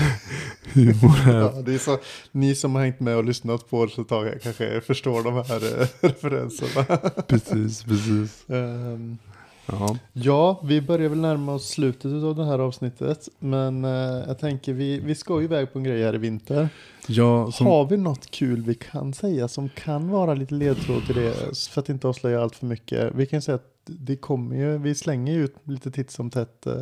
[0.74, 1.40] humor här.
[1.40, 1.98] Ja, det är så,
[2.32, 5.34] ni som har hängt med och lyssnat på oss ett tag här kanske förstår de
[5.34, 6.98] här eh, referenserna.
[7.28, 8.46] Precis, precis.
[8.50, 9.18] Ehm,
[9.66, 13.30] Ja, ja, vi börjar väl närma oss slutet av det här avsnittet.
[13.40, 13.92] Men eh,
[14.28, 16.70] jag tänker, vi, vi ska ju iväg på en grej här i vinter.
[17.08, 21.16] jag som, Har vi något kul vi kan säga som kan vara lite ledtråd till
[21.16, 21.58] det?
[21.70, 23.16] För att inte avslöja allt för mycket.
[23.16, 26.66] Vi kan säga att det kommer ju, vi slänger ju ut lite titt som tätt.
[26.66, 26.74] Eh,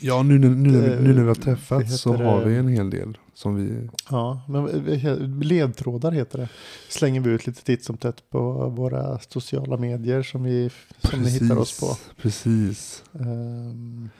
[0.00, 2.90] ja nu, nu, nu, nu när vi har vad träffats så har vi en hel
[2.90, 3.88] del som vi...
[4.10, 4.66] Ja, men
[5.40, 6.48] ledtrådar heter det.
[6.88, 11.30] Slänger vi ut lite titt som tätt på våra sociala medier som, vi, som ni
[11.30, 11.96] hittar oss på.
[12.22, 13.04] Precis.
[13.14, 14.10] Ehm,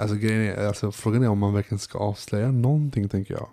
[0.00, 3.48] Alltså, grejen är, alltså frågan är om man verkligen ska avslöja någonting tänker jag.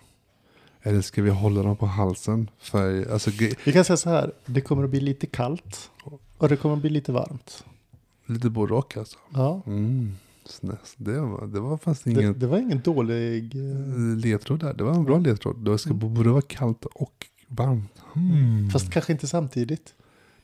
[0.82, 2.50] Eller ska vi hålla dem på halsen?
[2.60, 3.32] För, alltså,
[3.66, 5.92] vi kan säga så här, det kommer att bli lite kallt
[6.38, 7.64] och det kommer att bli lite varmt.
[8.26, 9.18] lite både och alltså.
[9.34, 10.16] Ja, Mm.
[10.98, 13.56] Det var, det var fast det, ingen det var ingen dålig...
[13.56, 14.74] eh, ledtråd där.
[14.74, 15.66] Det var en bra ledtråd.
[15.66, 16.14] Det ska Mm.
[16.14, 17.92] både vara kallt och varmt.
[18.14, 18.70] Hmm.
[18.70, 19.94] Fast kanske inte samtidigt.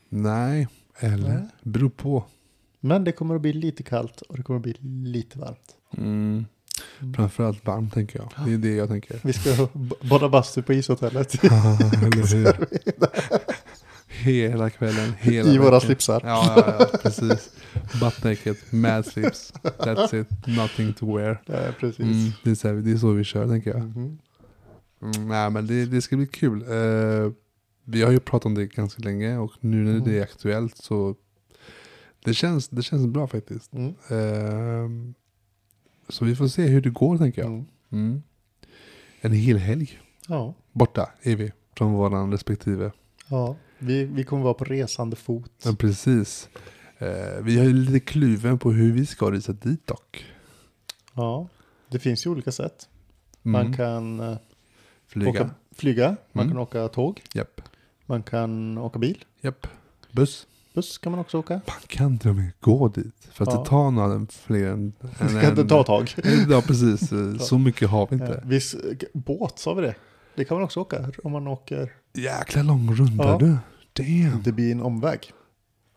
[0.10, 0.68] Nej,
[1.00, 1.48] eller Nej.
[1.64, 2.24] beror på.
[2.80, 4.76] Men det kommer att bli lite kallt och det kommer att bli
[5.12, 5.76] lite varmt.
[5.98, 6.46] Mm.
[7.00, 7.14] Mm.
[7.14, 8.46] Framförallt varmt tänker jag.
[8.48, 9.20] Det är det jag tänker.
[9.24, 9.68] Vi ska
[10.10, 12.68] bada bastu på ishotellet Eller hur?
[14.22, 15.82] Hela kvällen, hela i våra veckan.
[15.82, 16.22] slipsar.
[16.26, 17.50] Ja, ja, ja, precis.
[18.02, 19.54] Butt naked, mad slips.
[19.64, 21.42] That's it, nothing to wear.
[21.46, 22.00] Ja, precis.
[22.00, 23.80] Mm, det, är så här, det är så vi kör tänker jag.
[23.80, 24.18] Mhm.
[25.02, 26.62] Mm, nej, men det, det ska bli kul.
[26.62, 27.32] Eh,
[27.86, 30.04] vi har ju pratat om det ganska länge och nu när Mm.
[30.04, 31.16] det är aktuellt så
[32.26, 33.74] det känns, det känns bra faktiskt.
[33.74, 33.88] Mm.
[34.10, 35.14] Eh,
[36.10, 37.52] så vi får se hur det går tänker jag.
[37.52, 37.66] Mm.
[37.92, 38.22] Mm.
[39.22, 42.92] En hel helg Ja, borta är vi från våran respektive.
[43.28, 43.56] ja.
[43.82, 45.52] Vi, vi kommer vara på resande fot.
[45.66, 46.50] Men precis.
[46.98, 47.08] Eh,
[47.42, 50.26] vi har ju lite kluven på hur vi ska resa dit dock.
[51.14, 51.48] Ja,
[51.90, 52.90] det finns ju olika sätt.
[53.44, 53.52] Mm.
[53.52, 54.38] Man kan eh,
[55.08, 55.30] Flyga.
[55.30, 56.56] åka, flyga, man Mm.
[56.56, 57.62] kan åka tåg, Japp.
[58.06, 59.68] man kan åka bil, Japp.
[60.12, 60.48] Buss.
[60.74, 61.54] buss kan man också åka.
[61.54, 63.28] Man kan till och med gå dit.
[63.32, 63.60] För att Ja.
[63.60, 64.94] det tar några fler än...
[65.20, 66.14] Det ska inte ta tag.
[66.50, 67.10] Ja, precis.
[67.48, 68.42] Så mycket har vi Ja, inte.
[68.46, 68.76] Viss,
[69.14, 69.96] båt, sa vi det?
[70.36, 71.92] Det kan man också åka om man åker.
[72.14, 73.38] Jäkla lång runda Ja.
[73.38, 73.58] du.
[73.94, 74.42] Damn.
[74.44, 75.20] Det blir en omväg.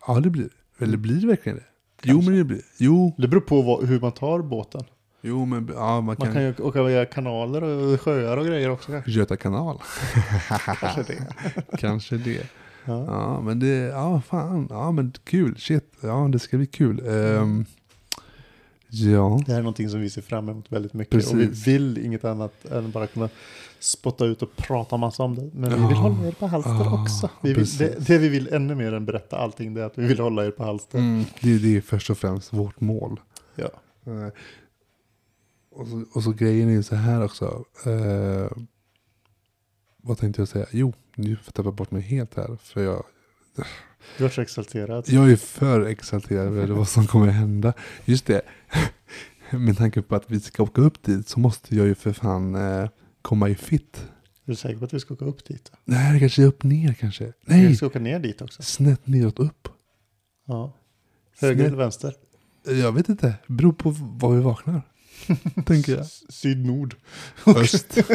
[0.06, 0.48] Ja, det blir
[0.78, 1.64] Eller blir det verkligen det?
[2.02, 4.82] Jo, men det blir Jo, Det beror på vad, hur man tar båten.
[5.22, 6.26] jo, men ja, man kan...
[6.26, 8.92] Man kan ju åka via kanaler och sjöar och grejer också.
[8.92, 9.10] kanske.
[9.10, 9.78] Göta kanal.
[10.80, 11.26] Kanske det.
[11.78, 12.46] Kanske det.
[12.84, 13.04] Ja.
[13.06, 17.02] Ja, men det, ja fan, ja men kul, shit, ja det ska bli kul.
[17.08, 17.64] Ehm,
[18.88, 21.14] ja, Det här är någonting som vi ser fram emot väldigt mycket.
[21.32, 21.66] Och vi Precis.
[21.66, 23.28] vill inget annat än bara kunna
[23.84, 25.50] spotta ut och prata massa om det.
[25.52, 27.30] Men vi vill hålla er på halster Ja, också.
[27.42, 30.06] Vi vill, det, det vi vill ännu mer än berätta allting det är att vi
[30.06, 30.98] vill hålla er på halster.
[30.98, 33.20] mm, det, det är först och främst vårt mål.
[33.54, 33.70] Ja.
[34.06, 34.28] Eh,
[35.70, 37.64] och, så, och så grejen är ju så här också.
[37.86, 38.50] eh,
[40.02, 40.66] vad tänkte jag säga?
[40.70, 42.56] Jo, nu får jag bort mig helt här.
[42.62, 43.04] För jag,
[44.18, 45.04] Du är så exalterad.
[45.08, 47.72] jag är för exalterad över vad som kommer hända.
[48.04, 48.42] Just det,
[49.50, 52.54] med tanke på att vi ska åka upp dit så måste jag ju för fan
[52.54, 52.88] eh,
[53.24, 53.96] komma i fit.
[54.46, 55.72] Är du säker på att vi ska åka upp dit?
[55.84, 57.24] Nej, det kanske är upp ner kanske.
[57.24, 57.32] Vi
[57.64, 58.62] Nej, ska åka ner dit också.
[58.62, 59.68] snett neråt upp.
[60.46, 60.72] Ja.
[61.40, 62.14] Höger Snett- eller vänster?
[62.64, 64.82] Jag vet inte, beror på var vi vaknar.
[65.66, 66.06] tänker jag.
[66.28, 66.96] Syd-nord.
[67.46, 67.98] Öst.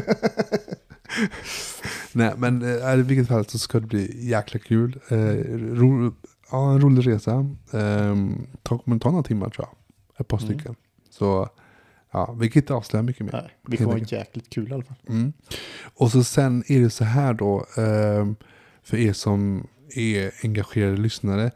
[2.13, 4.99] Nej, men äh, i vilket fall så ska det bli jäkla kul.
[5.09, 5.17] Eh,
[5.55, 6.13] ro,
[6.51, 7.33] ja, en rolig resa.
[7.73, 8.15] Eh,
[8.63, 9.75] ta, kommer ta några timmar tror jag.
[10.21, 10.49] Ett par Mm.
[10.53, 10.75] stycken.
[11.09, 11.49] Så
[12.11, 13.31] ja, vi kan inte avslöja mycket mer.
[13.31, 14.95] Nej, vi kommer ha jäkligt kul i alla fall.
[15.09, 15.33] Mm.
[15.95, 18.35] Och så sen är det så här då, ehm,
[18.83, 21.51] för er som är engagerade lyssnare.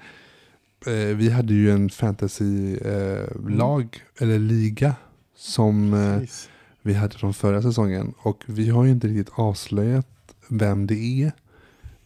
[0.87, 4.95] Eh, vi hade ju en fantasy-lag, eller liga,
[5.35, 6.49] som eh, Precis.
[6.81, 8.13] vi hade från förra säsongen.
[8.17, 10.07] Och vi har ju inte riktigt avslöjat
[10.49, 11.31] vem det är.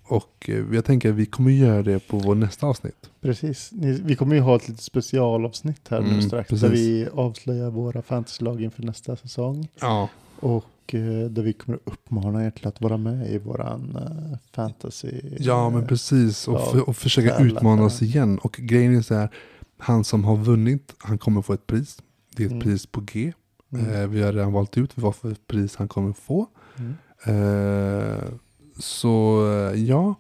[0.08, 3.10] Och eh, jag tänker att vi kommer göra det på vår nästa avsnitt.
[3.22, 3.70] Precis.
[4.04, 6.50] Vi kommer ju ha ett litet specialavsnitt här nu Mm, strax.
[6.50, 6.62] precis.
[6.64, 9.68] Där vi avslöjar våra fantasylag inför nästa säsong.
[9.82, 13.98] Ja, Och eh, där vi kommer att uppmana er till att vara med i våran
[14.02, 15.12] eh, fantasy.
[15.40, 16.48] ja men precis.
[16.48, 18.38] Och, för, och försöka tävla utmana oss igen.
[18.38, 19.30] Och grejen är så här,
[19.78, 21.98] han som har vunnit, han kommer få ett pris.
[22.36, 22.64] Det är ett Mm.
[22.64, 23.34] pris på G.
[23.74, 24.12] Mm.
[24.12, 26.48] Vi har redan valt ut vad för pris han kommer få.
[26.78, 26.94] Mm.
[27.24, 28.24] Eh,
[28.80, 30.16] så eh, ja,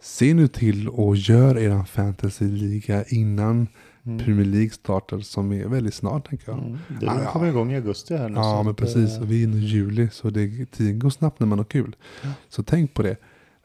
[0.00, 3.68] se nu till och gör eran fantasyliga innan
[4.06, 4.18] Mm.
[4.18, 6.58] Premier League startar som är väldigt snart tänker jag.
[6.58, 6.78] Mm.
[7.00, 7.30] Det ja.
[7.32, 8.34] kommer igång i augusti här nu.
[8.34, 9.16] Ja, men precis.
[9.16, 11.64] eh, Och vi är inne i juli, så det, tiden går snabbt när man har
[11.64, 11.96] kul.
[12.22, 12.28] Ja.
[12.48, 13.16] Så tänk på det.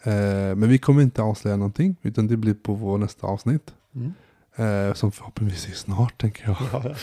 [0.04, 3.74] Eh, men vi kommer inte avslöja någonting, utan det blir på vår nästa avsnitt.
[3.96, 4.14] Mm.
[4.58, 6.58] Eh, som förhoppningsvis är snart, tänker jag.
[6.74, 6.96] Ja.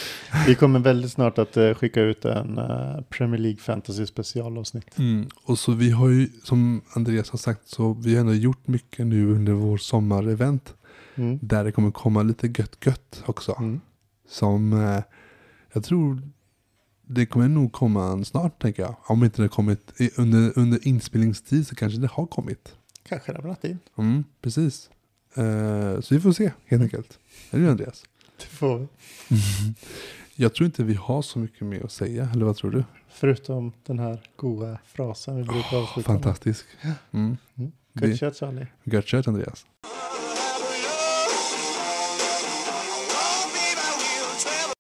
[0.46, 4.98] Vi kommer väldigt snart att eh, skicka ut en eh, Premier League Fantasy specialavsnitt.
[4.98, 5.28] Mm.
[5.44, 9.07] Och så vi har ju, som Andreas har sagt, så vi har ändå gjort mycket
[9.07, 10.74] nu under vår sommarevent.
[11.14, 11.38] Mm.
[11.42, 13.57] Där det kommer komma lite gött gött också.
[13.59, 13.80] Mm.
[14.28, 15.02] Som eh,
[15.72, 16.22] jag tror
[17.07, 18.96] det kommer nog komma snart, tänker jag.
[19.07, 22.74] Om inte det kommit under, under inspelningstid så kanske det har kommit.
[23.09, 23.78] Kanske ramlat in.
[23.98, 24.90] Mm, precis.
[25.34, 27.18] Eh, så vi får se helt enkelt.
[27.55, 28.05] Eller hur Andreas?
[28.36, 28.86] Det får vi.
[30.36, 32.84] Jag tror inte vi har så mycket mer att säga, eller vad tror du?
[33.09, 36.22] Förutom den här goa frasen vi brukar avsluta med.
[36.22, 36.66] Fantastisk.
[37.11, 37.36] Mm.
[37.57, 37.72] Mm.
[37.92, 38.66] Good chat Charlie.
[38.84, 39.66] Gött kött Andreas.